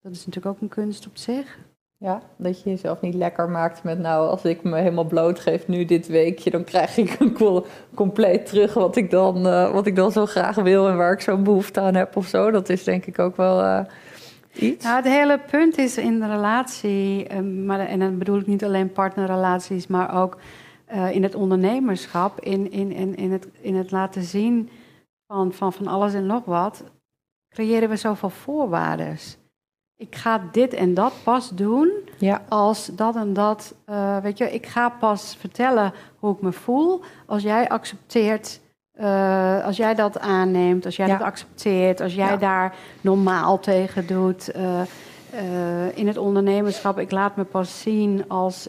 [0.00, 1.58] Dat is natuurlijk ook een kunst op zich.
[2.02, 5.84] Ja, dat je jezelf niet lekker maakt met nou, als ik me helemaal blootgeef nu
[5.84, 10.12] dit weekje, dan krijg ik een compleet terug wat ik dan, uh, wat ik dan
[10.12, 12.50] zo graag wil en waar ik zo'n behoefte aan heb of zo.
[12.50, 13.80] Dat is denk ik ook wel uh,
[14.52, 14.84] iets.
[14.84, 18.64] Nou, het hele punt is in de relatie, uh, maar, en dan bedoel ik niet
[18.64, 20.38] alleen partnerrelaties, maar ook
[20.94, 24.70] uh, in het ondernemerschap, in, in, in, in, het, in het laten zien
[25.26, 26.84] van, van, van alles en nog wat,
[27.48, 29.18] creëren we zoveel voorwaarden
[30.02, 32.42] ik ga dit en dat pas doen ja.
[32.48, 33.74] als dat en dat.
[33.90, 38.60] Uh, weet je, ik ga pas vertellen hoe ik me voel als jij accepteert.
[39.00, 41.16] Uh, als jij dat aanneemt, als jij Ja.
[41.16, 42.36] dat accepteert, als jij Ja.
[42.36, 44.56] daar normaal tegen doet.
[44.56, 44.80] Uh,
[45.34, 48.68] uh, in het ondernemerschap, ik laat me pas zien als,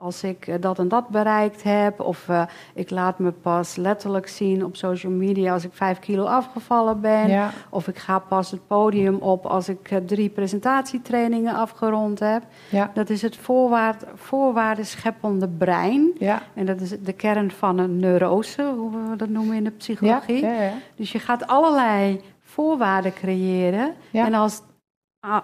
[0.00, 2.00] als ik eh, dat en dat bereikt heb.
[2.00, 2.42] Of uh,
[2.74, 7.28] ik laat me pas letterlijk zien op social media als ik vijf kilo afgevallen ben.
[7.28, 7.50] Ja.
[7.68, 12.42] Of ik ga pas het podium op als ik eh, drie presentatietrainingen afgerond heb.
[12.70, 12.90] Ja.
[12.94, 16.10] Dat is het voorwaard, voorwaardenscheppende brein.
[16.18, 16.42] Ja.
[16.54, 20.46] En dat is de kern van een neurose, hoe we dat noemen in de psychologie.
[20.94, 23.94] Dus je gaat allerlei voorwaarden creëren.
[24.10, 24.26] Ja.
[24.26, 24.62] En als,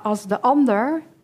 [0.02, 1.14] als de ander, eh,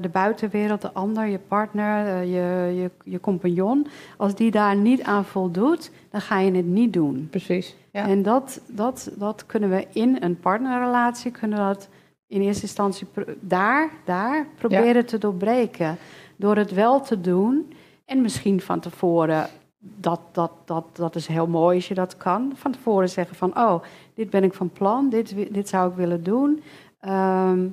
[0.00, 5.02] de buitenwereld, de ander, je partner, eh, je, je, je compagnon, als die daar niet
[5.02, 7.28] aan voldoet, dan ga je het niet doen.
[7.30, 7.76] Precies.
[7.90, 8.08] Ja.
[8.08, 11.88] En dat, dat, dat kunnen we in een partnerrelatie, kunnen we dat
[12.26, 13.06] in eerste instantie
[13.40, 15.96] daar, daar proberen te doorbreken.
[16.36, 17.72] Door het wel te doen
[18.04, 19.46] en misschien van tevoren,
[19.78, 23.58] dat, dat, dat, dat is heel mooi als je dat kan, van tevoren zeggen van,
[23.58, 23.82] oh,
[24.14, 26.62] dit ben ik van plan, dit, dit zou ik willen doen.
[27.00, 27.66] Ehm,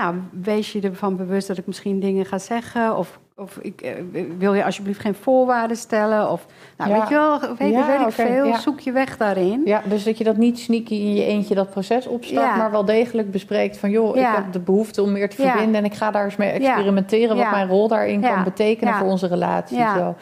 [0.00, 2.96] nou, wees je ervan bewust dat ik misschien dingen ga zeggen.
[2.96, 3.92] Of, of ik, eh,
[4.38, 6.30] wil je alsjeblieft geen voorwaarden stellen?
[6.30, 6.46] Of,
[6.76, 6.98] nou, Ja.
[6.98, 8.44] weet je wel, weet, Ja, weet ik veel.
[8.46, 8.58] ja.
[8.58, 9.62] Zoek je weg daarin.
[9.64, 12.84] Ja, dus dat je dat niet sneaky in je eentje dat proces opstart, maar wel
[12.84, 16.10] degelijk bespreekt van joh, ik heb de behoefte om meer te verbinden en ik ga
[16.10, 19.78] daar eens mee experimenteren wat mijn rol daarin kan betekenen voor onze relatie.
[19.78, 19.96] Ja.
[19.98, 20.14] Zo.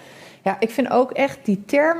[0.43, 1.99] ja, ik vind ook echt die term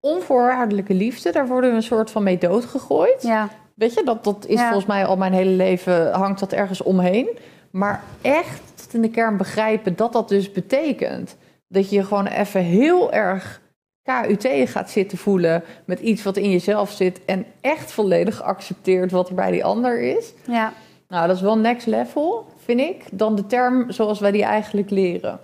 [0.00, 3.22] onvoorwaardelijke liefde, daar worden we een soort van mee doodgegooid.
[3.22, 3.48] Ja,
[3.78, 4.64] Weet je, dat, dat is Ja.
[4.66, 7.28] volgens mij al mijn hele leven hangt dat ergens omheen.
[7.70, 11.36] Maar echt in de kern begrijpen dat dat dus betekent.
[11.68, 13.60] Dat je gewoon even heel erg
[14.02, 17.24] KUT gaat zitten voelen met iets wat in jezelf zit.
[17.24, 20.32] En echt volledig accepteert wat er bij die ander is.
[20.46, 20.72] ja,
[21.08, 24.90] Nou, dat is wel next level, vind ik, dan de term zoals wij die eigenlijk
[24.90, 25.40] leren.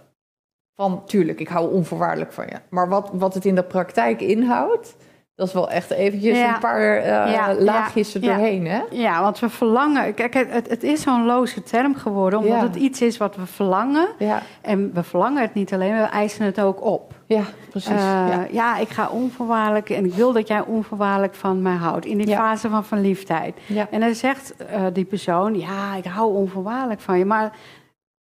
[0.77, 2.57] Van, tuurlijk, ik hou onvoorwaardelijk van je.
[2.69, 4.97] Maar wat, wat het in de praktijk inhoudt,
[5.35, 6.55] dat is wel echt eventjes Ja.
[6.55, 8.81] een paar eh, Ja, laagjes ja, er doorheen, hè?
[8.91, 10.15] ja, want we verlangen.
[10.15, 12.63] Kijk, het, het is zo'n loze term geworden, omdat Ja.
[12.67, 14.09] het iets is wat we verlangen.
[14.19, 17.13] Ja, En we verlangen het niet alleen, we eisen het ook op.
[17.27, 17.91] ja precies.
[17.91, 18.47] Eh, ja.
[18.51, 18.77] ja.
[18.79, 22.07] ik ga onvoorwaardelijk en ik wil dat jij onvoorwaardelijk van mij houdt.
[22.07, 22.37] In die Ja.
[22.37, 23.57] fase van verliefdheid.
[23.67, 23.87] Ja.
[23.91, 27.25] En dan zegt eh, die persoon, ja, ik hou onvoorwaardelijk van je.
[27.25, 27.57] Maar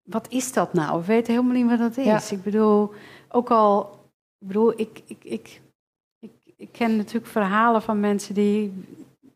[0.04, 0.98] wat is dat nou?
[1.00, 2.04] We weten helemaal niet wat dat is.
[2.28, 2.36] Ja.
[2.36, 2.92] Ik bedoel,
[3.28, 3.90] ook al,
[4.40, 5.60] ik bedoel, ik, ik, ik,
[6.64, 8.72] ik, ik ken natuurlijk verhalen van mensen die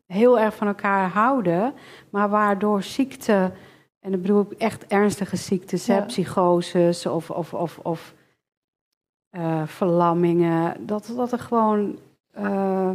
[0.05, 1.73] heel erg van elkaar houden,
[2.09, 3.51] maar waardoor ziekte,
[3.99, 6.05] en ik bedoel echt ernstige ziektes, hè, Ja.
[6.05, 8.13] psychoses of, of, of, of
[9.29, 11.99] eh, verlammingen, dat, dat er gewoon.
[12.31, 12.91] eh,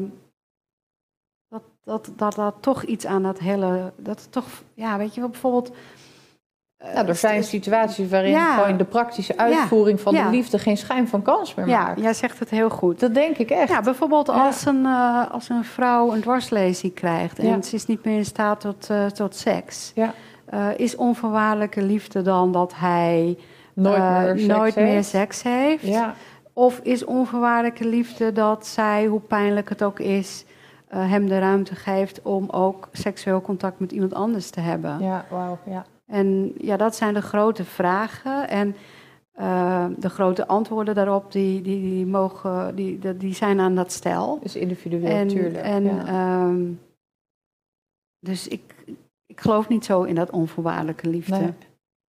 [1.49, 3.93] dat, dat, dat, dat toch iets aan dat hele.
[3.97, 5.77] Dat toch, ja, weet je wel, bijvoorbeeld.
[6.85, 8.57] Eh, Nou, er zijn situaties waarin Ja.
[8.57, 10.25] gewoon de praktische uitvoering van Ja.
[10.25, 12.01] de liefde geen schijn van kans meer Ja, maakt.
[12.01, 13.01] jij zegt het heel goed.
[13.01, 13.69] Dat denk ik echt.
[13.69, 14.33] Ja, bijvoorbeeld Ja.
[14.47, 17.63] als, een, eh, als een vrouw een dwarslesie krijgt en Ja.
[17.63, 19.93] ze is niet meer in staat tot, eh, tot seks.
[19.95, 20.13] Ja.
[20.77, 23.39] Is onvoorwaardelijke liefde dan dat hij
[23.75, 24.89] Nooit meer seks nooit heeft.
[24.93, 25.83] meer seks heeft?
[25.87, 26.15] Ja,
[26.53, 30.45] Of is onvoorwaardelijke liefde dat zij, hoe pijnlijk het ook is,
[30.89, 34.97] hem de ruimte geeft om ook seksueel contact met iemand anders te hebben?
[35.01, 35.85] Ja, wauw, ja.
[36.07, 38.49] En ja, dat zijn de grote vragen.
[38.49, 38.77] En
[39.41, 44.39] uh, de grote antwoorden daarop, die, die, die, mogen, die, die zijn aan dat stel.
[44.43, 45.57] Dus individueel, natuurlijk.
[45.57, 46.45] En, ja.
[46.45, 46.81] um,
[48.21, 48.75] dus ik,
[49.27, 51.39] ik geloof niet zo in dat onvoorwaardelijke liefde.
[51.39, 51.53] Nee.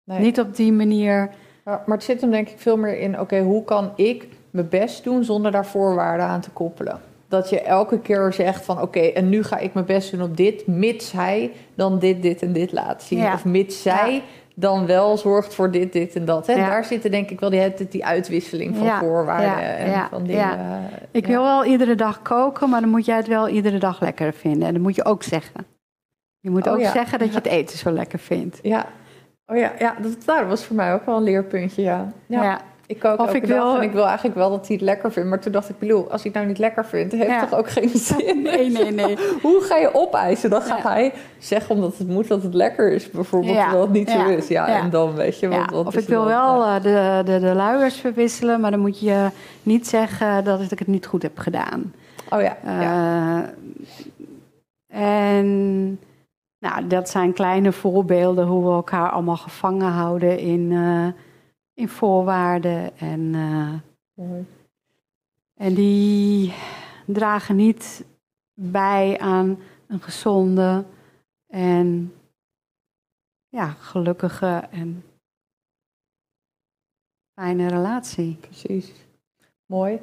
[0.03, 0.19] Nee.
[0.19, 1.29] Niet op die manier.
[1.65, 4.69] Ja, maar het zit hem denk ik veel meer in, oké, hoe kan ik mijn
[4.69, 7.01] best doen zonder daar voorwaarden aan te koppelen?
[7.33, 10.37] Dat je elke keer zegt van, oké, en nu ga ik mijn best doen op
[10.37, 13.19] dit, mits hij dan dit, dit en dit laat zien.
[13.19, 13.33] Ja.
[13.33, 14.21] Of mits zij ja.
[14.55, 16.47] dan wel zorgt voor dit, dit en dat.
[16.47, 16.55] Hè?
[16.55, 20.89] Daar zitten denk ik wel die, die uitwisseling van voorwaarden en van dingen.
[21.11, 24.33] Ik wil wel iedere dag koken, maar dan moet jij het wel iedere dag lekker
[24.33, 24.67] vinden.
[24.67, 25.65] En dat moet je ook zeggen.
[26.39, 28.59] Je moet oh, ook zeggen dat je het eten zo lekker vindt.
[28.61, 28.85] Ja,
[29.45, 32.13] Oh ja, ja dat, dat was voor mij ook wel een leerpuntje, ja.
[32.27, 32.61] ja.
[32.95, 35.29] Ik of ik wil, en ik wil eigenlijk wel dat hij het lekker vindt.
[35.29, 37.45] Maar toen dacht ik, bedoel, als hij het nou niet lekker vindt, heeft ja.
[37.45, 38.41] toch ook geen zin.
[38.41, 39.17] Nee, nee, nee.
[39.41, 40.49] Hoe ga je opeisen?
[40.49, 44.09] Dan gaat hij zeggen omdat het moet dat het lekker is, bijvoorbeeld, terwijl het niet
[44.09, 44.47] zo is.
[44.47, 45.71] Ja, en dan weet je wat.
[45.85, 49.29] Of ik wil wel uh, de, de, de luiers verwisselen, maar dan moet je
[49.63, 51.93] niet zeggen dat ik het niet goed heb gedaan.
[52.29, 52.57] Oh ja.
[52.65, 53.43] Uh,
[54.87, 55.99] en
[56.59, 61.07] nou, dat zijn kleine voorbeelden hoe we elkaar allemaal gevangen houden in, uh,
[61.73, 62.97] in voorwaarden.
[62.97, 63.73] En, uh,
[65.53, 66.53] en die
[67.05, 68.05] dragen niet
[68.53, 70.85] bij aan een gezonde
[71.47, 72.13] en
[73.49, 75.03] ja, gelukkige en
[77.33, 78.37] fijne relatie.
[78.41, 78.91] Precies.
[79.65, 79.99] Mooi.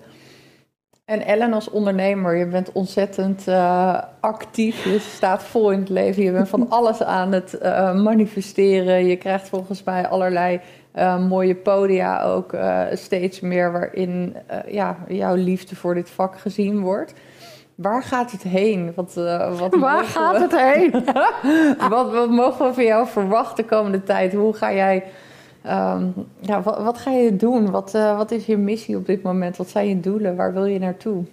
[1.05, 4.85] En Ellen als ondernemer, je bent ontzettend uh, actief.
[4.85, 6.23] Je staat vol in het leven.
[6.23, 9.05] Je bent van alles aan het uh, manifesteren.
[9.07, 10.61] Je krijgt volgens mij allerlei
[10.95, 12.55] uh, mooie podia ook
[12.93, 14.37] steeds meer waarin
[14.67, 17.13] ja, jouw liefde voor dit vak gezien wordt.
[17.75, 18.93] Waar gaat het heen?
[18.95, 19.15] Wat,
[19.59, 20.43] wat Waar gaat we...
[20.43, 21.05] het heen?
[21.95, 24.33] wat, wat mogen we van jou verwachten de komende tijd?
[24.35, 25.05] Hoe ga jij
[25.67, 27.71] Um, ja, wat, wat, ga je doen?
[27.71, 29.57] Wat, uh, wat is je missie op dit moment?
[29.57, 30.37] Wat zijn je doelen?
[30.37, 31.25] Waar wil je naartoe?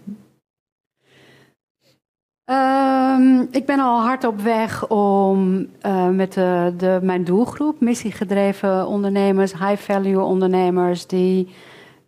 [2.50, 9.54] Um, ik ben al hard op weg om uh, met de, mijn doelgroep, missiegedreven ondernemers,
[9.54, 11.56] high-value ondernemers, die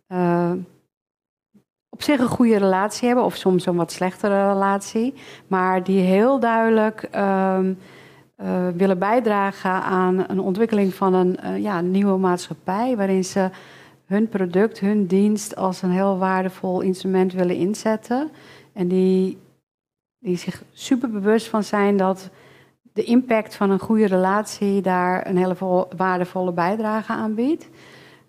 [0.08, 0.52] uh,
[1.88, 5.14] op zich een goede relatie hebben, of soms een wat slechtere relatie,
[5.46, 7.08] maar die heel duidelijk.
[7.16, 7.78] Um,
[8.42, 13.50] uh, willen bijdragen aan een ontwikkeling van een ja, nieuwe maatschappij, waarin ze
[14.06, 18.30] hun product, hun dienst als een heel waardevol instrument willen inzetten.
[18.72, 19.38] En die,
[20.20, 22.30] die zich super bewust van zijn dat
[22.92, 27.68] de impact van een goede relatie daar een hele waardevolle bijdrage aan biedt.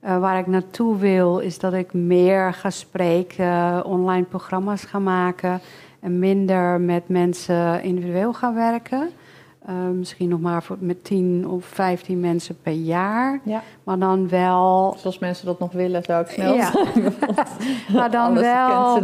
[0.03, 5.61] Uh, waar ik naartoe wil, is dat ik meer ga spreken, online programma's ga maken
[5.99, 9.09] en minder met mensen individueel ga werken.
[9.69, 13.39] Uh, misschien nog maar voor, met 10 of 15 mensen per jaar.
[13.43, 13.63] Ja.
[13.83, 14.95] Maar dan wel.
[14.97, 16.71] Zoals mensen dat nog willen, zou ik snel ja.
[17.95, 19.03] maar dan wel.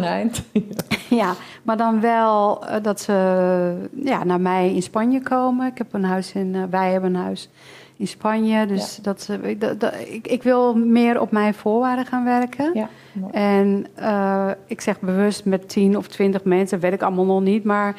[1.10, 1.34] Ja,
[1.68, 5.68] maar dan wel uh, dat ze ja, naar mij in Spanje komen.
[5.68, 6.54] Ik heb een huis in.
[6.54, 7.50] Uh, wij hebben een huis
[7.98, 8.66] in Spanje.
[8.66, 9.04] Dus ja.
[9.04, 9.58] dat ze.
[9.58, 12.72] Dat, dat, ik, ik wil meer op mijn voorwaarden gaan werken.
[12.74, 12.90] Ja,
[13.32, 17.64] en uh, ik zeg bewust met 10 of 20 mensen, weet ik allemaal nog niet.
[17.64, 17.96] Maar.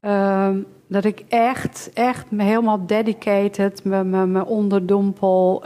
[0.00, 0.58] Ehm,
[0.88, 5.64] dat ik echt, echt me helemaal dedicated, me, me, me onderdompel.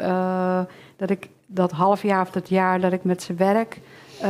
[0.96, 3.80] Dat ik dat half jaar of dat jaar dat ik met ze werk,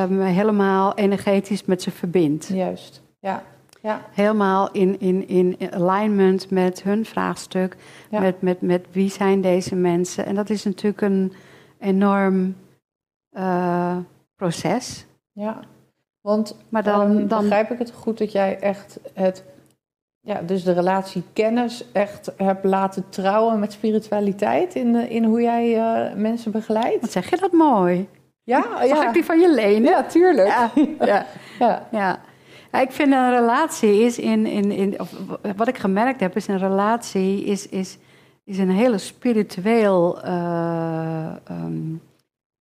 [0.09, 2.47] me helemaal energetisch met ze verbind.
[2.53, 3.43] Juist, ja.
[3.83, 4.01] ja.
[4.11, 7.77] Helemaal in, in, in alignment met hun vraagstuk.
[8.11, 8.21] Ja.
[8.21, 10.27] Met, met, met wie zijn deze mensen.
[10.27, 11.33] En dat is natuurlijk een
[11.79, 12.57] enorm
[13.33, 13.97] uh,
[14.37, 15.07] proces.
[15.33, 15.61] Ja,
[16.21, 19.45] want maar dan, um, dan begrijp ik het goed dat jij echt het
[20.21, 25.77] ja, dus de relatie kennis echt heb laten trouwen met spiritualiteit in, in hoe jij
[25.77, 27.01] uh, mensen begeleidt.
[27.01, 28.09] Wat zeg je dat mooi?
[28.49, 29.07] Ja, ja.
[29.07, 29.91] ik die van je lenen?
[29.91, 30.49] Ja, tuurlijk.
[30.49, 30.71] Ja,
[31.07, 31.27] ja.
[31.59, 31.87] ja.
[32.71, 32.81] ja.
[32.81, 35.13] ik vind een relatie is in, in, in of
[35.57, 37.99] wat ik gemerkt heb, is een relatie is, is,
[38.45, 42.03] is een hele spiritueel uh, um,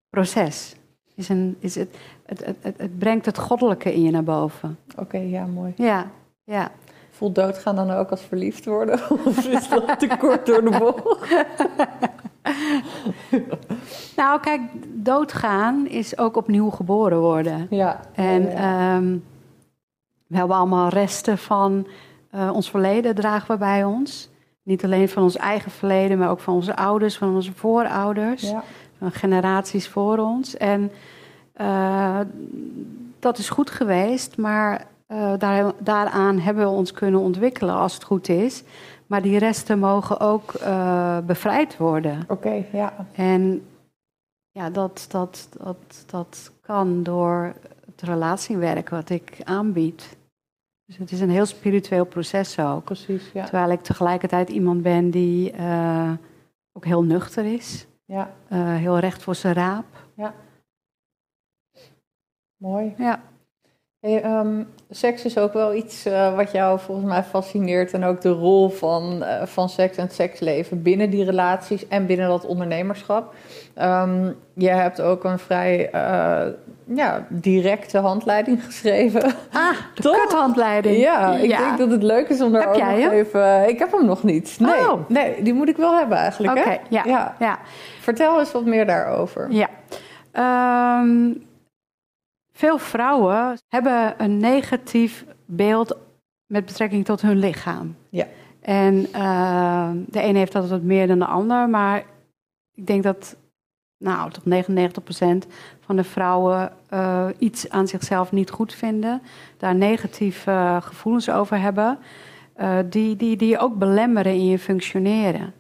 [0.09, 0.75] proces.
[1.15, 4.77] Is een, is het, het, het, het, brengt het goddelijke in je naar boven.
[4.91, 5.73] Oké, okay, ja, mooi.
[5.75, 6.11] Ja,
[6.43, 6.71] ja.
[7.09, 8.99] Voelt doodgaan dan ook als verliefd worden?
[9.25, 11.27] Of is dat te kort door de bocht?
[14.16, 14.62] nou, kijk,
[14.93, 17.68] doodgaan is ook opnieuw geboren worden.
[17.70, 17.99] Ja.
[18.14, 18.95] En ja, ja.
[18.95, 19.24] Um,
[20.28, 21.88] we hebben allemaal resten van
[22.36, 24.30] uh, ons verleden dragen we bij ons.
[24.64, 28.41] Niet alleen van ons eigen verleden, maar ook van onze ouders, van onze voorouders.
[28.41, 28.64] Ja.
[28.99, 30.58] Van generaties voor ons.
[30.58, 30.91] En
[31.62, 32.20] Uh,
[33.20, 38.03] dat is goed geweest, maar uh, daar, daaraan hebben we ons kunnen ontwikkelen als het
[38.03, 38.64] goed is.
[39.08, 42.24] Maar die resten mogen ook uh, bevrijd worden.
[42.28, 43.08] Oké, ja.
[43.14, 43.68] En
[44.51, 47.53] ja, dat, dat, dat, dat kan door
[47.86, 50.18] het relatiewerk wat ik aanbied.
[50.86, 52.84] Dus het is een heel spiritueel proces ook.
[52.84, 53.43] Precies, ja.
[53.43, 56.12] Terwijl ik tegelijkertijd iemand ben die uh,
[56.72, 57.88] ook heel nuchter is.
[58.05, 58.34] Ja.
[58.49, 59.86] Uh, heel recht voor zijn raap.
[60.14, 60.34] Ja.
[62.58, 62.93] Mooi.
[62.97, 63.22] Ja.
[64.01, 67.93] Hey, um, seks is ook wel iets uh, wat jou volgens mij fascineert.
[67.93, 72.05] En ook de rol van, uh, van seks en het seksleven binnen die relaties en
[72.05, 73.33] binnen dat ondernemerschap.
[73.81, 76.53] Um, je hebt ook een vrij uh,
[76.95, 79.23] ja, directe handleiding geschreven.
[79.51, 80.97] Ah, de kuthandleiding.
[80.97, 81.57] Ja, ik ja.
[81.57, 83.11] denk dat het leuk is om daar heb ook jij nog hem?
[83.11, 83.69] even...
[83.69, 84.57] Ik heb hem nog niet.
[84.59, 85.09] Nee, oh.
[85.09, 86.57] nee die moet ik wel hebben eigenlijk.
[86.57, 87.35] Oké, okay, ja, ja.
[87.39, 87.59] ja.
[87.99, 89.47] Vertel eens wat meer daarover.
[89.51, 89.69] Ja.
[91.01, 91.45] Um,
[92.58, 95.97] veel vrouwen hebben een negatief beeld
[96.45, 97.95] met betrekking tot hun lichaam.
[98.10, 98.28] Ja.
[98.62, 102.05] En uh, de ene heeft dat wat meer dan de ander, maar
[102.74, 103.36] ik denk dat
[103.97, 104.43] nou, tot
[105.45, 105.47] 99%
[105.80, 109.22] van de vrouwen uh, iets aan zichzelf niet goed vinden,
[109.58, 111.99] daar negatieve uh, gevoelens over hebben,
[112.89, 115.53] die, die, die je ook belemmeren in je functioneren.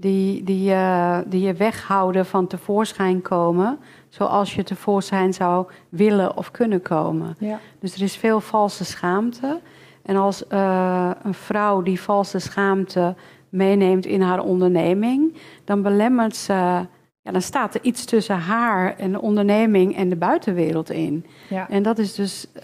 [0.00, 0.74] Die, die,
[1.26, 3.78] die je weghouden van tevoorschijn komen,
[4.08, 7.36] zoals je tevoorschijn zou willen of kunnen komen.
[7.38, 7.58] Ja.
[7.80, 9.60] Dus er is veel valse schaamte.
[10.02, 13.14] En als uh, een vrouw die valse schaamte
[13.48, 15.34] meeneemt in haar onderneming,
[15.64, 16.86] dan belemmert ze.
[17.22, 21.26] Ja, dan staat er iets tussen haar en de onderneming en de buitenwereld in.
[21.48, 21.68] Ja.
[21.68, 22.62] En dat is dus, uh,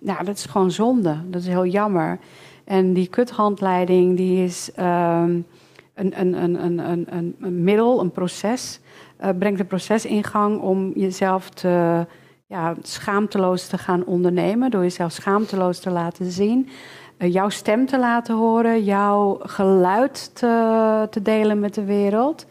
[0.00, 1.16] ja, dat is gewoon zonde.
[1.26, 2.18] Dat is heel jammer.
[2.64, 5.46] En die kuthandleiding, die is um,
[5.94, 8.80] een, een, een, een, een, een middel, een proces
[9.20, 12.06] uh, brengt een proces in gang om jezelf te,
[12.46, 14.70] ja, schaamteloos te gaan ondernemen.
[14.70, 16.68] Door jezelf schaamteloos te laten zien.
[17.18, 18.84] Uh, jouw stem te laten horen.
[18.84, 22.46] Jouw geluid te, te delen met de wereld.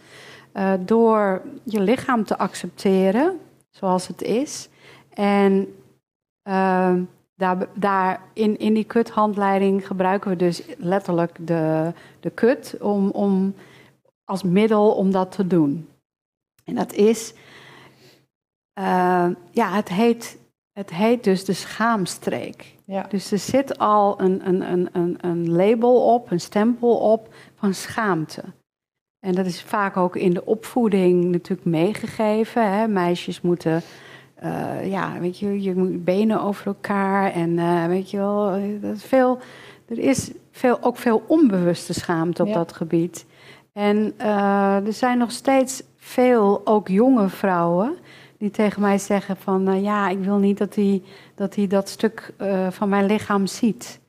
[0.54, 3.40] Uh, door je lichaam te accepteren
[3.70, 4.70] zoals het is.
[5.14, 5.68] En
[7.36, 13.56] daar, daar in, in die kuthandleiding gebruiken we dus letterlijk de, de kut om, om,
[14.24, 15.88] als middel om dat te doen.
[16.64, 17.34] En dat is,
[18.80, 20.38] uh, ja, het heet,
[20.72, 22.76] het heet dus de schaamstreek.
[22.86, 23.06] Ja.
[23.10, 27.74] Dus er zit al een, een, een, een, een label op, een stempel op van
[27.74, 28.44] schaamte.
[29.20, 32.72] En dat is vaak ook in de opvoeding natuurlijk meegegeven.
[32.72, 32.88] Hè?
[32.88, 33.82] Meisjes moeten,
[34.44, 38.96] uh, ja, weet je, je moet benen over elkaar en uh, weet je wel, dat
[38.96, 39.40] is veel,
[39.90, 42.54] er is veel, ook veel onbewuste schaamte op Ja.
[42.54, 43.26] dat gebied.
[43.74, 47.96] En uh, er zijn nog steeds veel, ook jonge vrouwen,
[48.38, 51.02] die tegen mij zeggen van ja, ik wil niet dat hij
[51.36, 52.34] dat, hij dat stuk
[52.70, 54.00] van mijn lichaam ziet.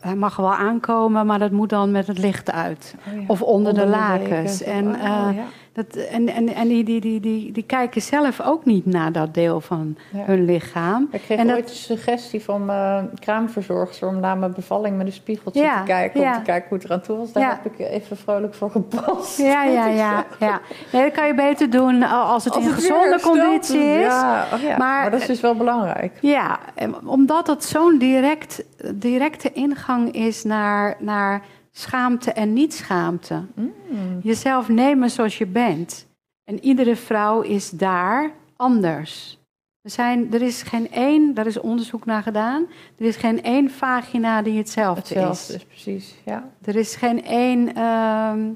[0.00, 2.94] Hij mag wel aankomen, maar dat moet dan met het licht uit.
[3.08, 3.24] Oh ja.
[3.26, 4.62] Of onder, de de lakens.
[4.62, 4.94] En, Oh,
[5.34, 5.44] ja.
[5.72, 9.34] Dat, en, en, en die, die, die, die, die kijken zelf ook niet naar dat
[9.34, 10.22] deel van Ja.
[10.24, 11.08] hun lichaam.
[11.12, 15.06] Ik kreeg En dat- ooit een suggestie van mijn kraamverzorgster om na mijn bevalling met
[15.06, 16.20] een spiegeltje Ja, te kijken.
[16.20, 16.30] ja.
[16.32, 17.32] Om te kijken hoe het eraan toe was.
[17.32, 19.38] Daar heb ik even vrolijk voor gepast.
[19.38, 20.24] Ja, ja, ja.
[20.38, 20.60] ja.
[20.92, 24.00] Nee, dat kan je beter doen als het Als in weer gezonde conditie is.
[24.06, 24.62] Ja, oh.
[24.62, 26.12] Maar- Maar, dat is dus wel belangrijk.
[26.20, 26.58] Ja,
[27.04, 28.64] omdat het zo'n direct,
[28.94, 31.42] directe ingang is naar, naar
[31.72, 33.42] schaamte en niet-schaamte.
[33.54, 34.18] Mm.
[34.22, 36.06] Jezelf nemen zoals je bent.
[36.44, 39.40] En iedere vrouw is daar anders.
[39.82, 42.66] Er, zijn, er is geen één, daar is onderzoek naar gedaan,
[42.98, 45.58] er is geen één vagina die hetzelfde, Hetzelfde is.
[45.58, 46.50] is precies, ja.
[46.64, 48.50] Er is geen één, ehm,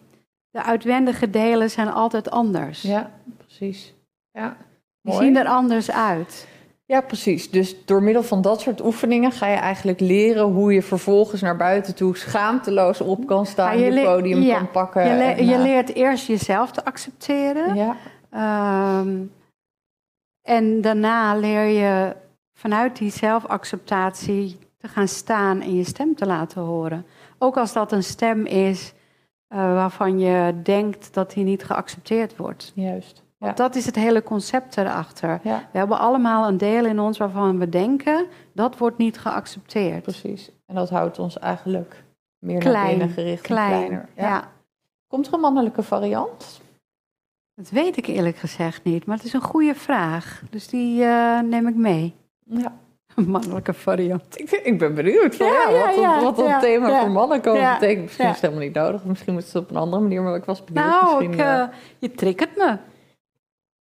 [0.51, 2.83] de uitwendige delen zijn altijd anders.
[2.83, 3.95] Ja, precies.
[4.31, 4.57] Ja.
[5.01, 5.25] Die Mooi.
[5.27, 6.49] zien er anders uit.
[6.89, 7.51] Ja, precies.
[7.51, 11.57] Dus door middel van dat soort oefeningen ga je eigenlijk leren hoe je vervolgens naar
[11.57, 15.07] buiten toe schaamteloos op kan staan, je, podium ja, kan pakken.
[15.09, 17.75] Je, le- en, je eh, leert eerst jezelf te accepteren.
[17.75, 17.97] Ja,
[18.31, 19.23] Ehm,
[20.43, 22.17] en daarna leer je
[22.59, 27.07] vanuit die zelfacceptatie te gaan staan en je stem te laten horen.
[27.39, 28.93] Ook als dat een stem is
[29.49, 32.73] eh, waarvan je denkt dat die niet geaccepteerd wordt.
[32.75, 33.25] juist.
[33.47, 33.53] Ja.
[33.53, 35.41] Dat is het hele concept erachter.
[35.43, 40.03] ja, We hebben allemaal een deel in ons waarvan we denken dat wordt niet geaccepteerd.
[40.03, 40.51] precies.
[40.67, 42.05] En dat houdt ons eigenlijk
[42.39, 43.71] meer naar binnen gericht en klein.
[43.71, 44.09] kleiner.
[44.17, 44.49] ja.
[45.09, 46.61] Komt er een mannelijke variant?
[47.55, 50.43] Dat weet ik eerlijk gezegd niet, maar het is een goede vraag.
[50.51, 52.15] Dus die eh, neem ik mee.
[52.45, 52.73] Ja.
[53.17, 54.41] Een mannelijke variant.
[54.41, 57.53] Ik, ik ben benieuwd van, Ja, ja, ja, wat, dat ja, thema voor mannen kan
[57.53, 58.03] betekenen.
[58.03, 59.05] Misschien is het helemaal niet nodig.
[59.05, 60.87] Misschien moet het op een andere manier, maar ik was benieuwd.
[60.87, 61.65] Nou, ik, eh,
[61.99, 62.77] je triggert me.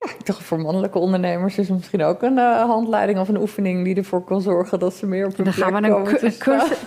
[0.04, 3.96] Ik dacht, voor mannelijke ondernemers is misschien ook een uh, handleiding of een oefening die
[3.96, 6.04] ervoor kan zorgen dat ze meer op hun Dan gaan we een
[6.38, 6.38] cursus,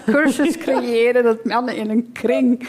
[0.05, 2.67] cursus creëren dat mannen in een kring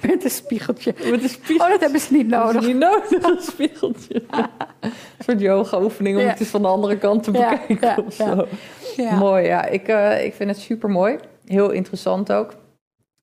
[0.00, 0.94] met een spiegeltje.
[1.10, 1.64] Met een spiegeltje.
[1.64, 2.52] Oh, dat hebben ze niet nodig.
[2.52, 4.22] Dat is niet nodig, een spiegeltje.
[4.80, 8.46] een soort yoga-oefening om het eens van de andere kant te bekijken ja, of zo.
[9.18, 9.66] Mooi, ja.
[9.66, 11.18] Ik, uh, ik vind het super mooi.
[11.44, 12.54] Heel interessant ook.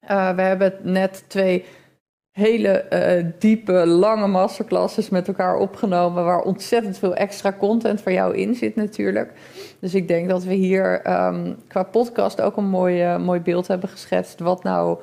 [0.10, 1.66] Uh, we hebben net twee
[2.38, 8.36] hele uh, diepe, lange masterclasses met elkaar opgenomen, waar ontzettend veel extra content voor jou
[8.36, 9.32] in zit natuurlijk.
[9.80, 13.90] Dus ik denk dat we hier um, qua podcast ook een mooi, mooi beeld hebben
[13.90, 14.98] geschetst, wat nou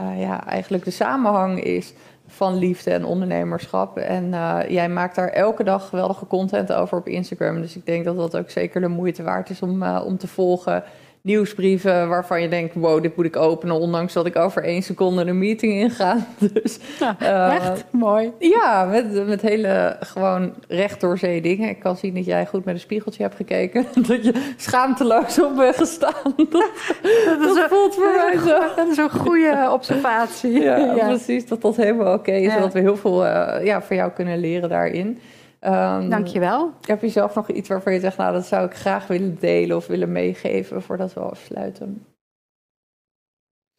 [0.00, 1.92] uh, ja, eigenlijk de samenhang is
[2.26, 3.96] van liefde en ondernemerschap.
[3.96, 4.30] En
[4.68, 7.60] jij maakt daar elke dag geweldige content over op Instagram.
[7.60, 10.84] Dus ik denk dat dat ook zeker de moeite waard is om, om te volgen
[11.20, 15.24] nieuwsbrieven waarvan je denkt: wow, dit moet ik openen, ondanks dat ik over één seconde
[15.24, 16.16] een meeting inga.
[16.52, 18.32] Dus, ja, uh, echt mooi.
[18.38, 21.68] Ja, met, met hele gewoon recht door zee dingen.
[21.68, 23.86] Ik kan zien dat jij goed met een spiegeltje hebt gekeken.
[24.08, 26.34] dat je schaamteloos op bent gestaan.
[26.36, 26.50] Dat,
[27.38, 28.74] dat, dat voelt voor mij zo.
[28.76, 30.60] Dat is een goede observatie.
[30.60, 31.06] Ja, ja.
[31.08, 31.46] precies.
[31.46, 32.54] Dat dat helemaal oké is.
[32.54, 35.18] Dat we heel veel uh, ja, voor jou kunnen leren daarin.
[35.60, 36.72] Um, Dankjewel.
[36.80, 39.76] Heb je zelf nog iets waarvan je zegt, nou dat zou ik graag willen delen
[39.76, 42.06] of willen meegeven voordat we afsluiten?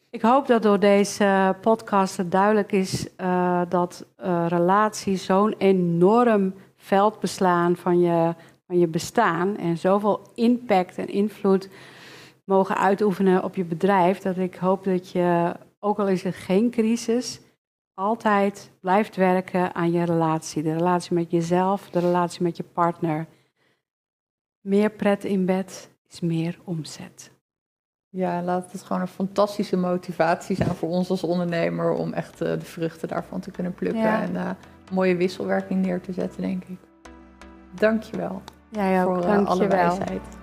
[0.09, 6.53] Ik hoop dat door deze podcast het duidelijk is uh, dat uh, relaties zo'n enorm
[6.75, 8.33] veld beslaan van je,
[8.67, 11.69] van je bestaan en zoveel impact en invloed
[12.43, 16.69] mogen uitoefenen op je bedrijf, dat ik hoop dat je, ook al is er geen
[16.69, 17.41] crisis,
[17.99, 20.63] altijd blijft werken aan je relatie.
[20.63, 23.25] De relatie met jezelf, de relatie met je partner.
[24.61, 27.31] Meer pret in bed is meer omzet.
[28.09, 32.49] Ja, laat het gewoon een fantastische motivatie zijn voor ons als ondernemer om echt uh,
[32.49, 34.21] de vruchten daarvan te kunnen plukken ja.
[34.21, 36.79] en uh, een mooie wisselwerking neer te zetten, denk ik.
[37.73, 38.41] Dankjewel.
[38.69, 39.77] Jij ook, voor Dank uh, alle je wel.
[39.77, 40.38] wijsheid.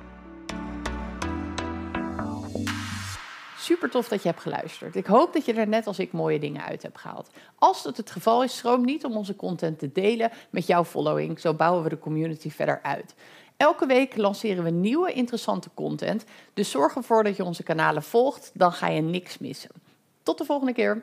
[3.67, 4.97] Super tof dat je hebt geluisterd.
[4.97, 7.31] Ik hoop dat je er net als ik mooie dingen uit hebt gehaald.
[7.59, 11.41] Als dat het geval is, schroom niet om onze content te delen met jouw following.
[11.41, 13.15] Zo bouwen we de community verder uit.
[13.57, 16.25] Elke week lanceren we nieuwe interessante content.
[16.55, 19.71] Dus zorg ervoor dat je onze kanalen volgt, dan ga je niks missen.
[20.23, 21.03] Tot de volgende keer.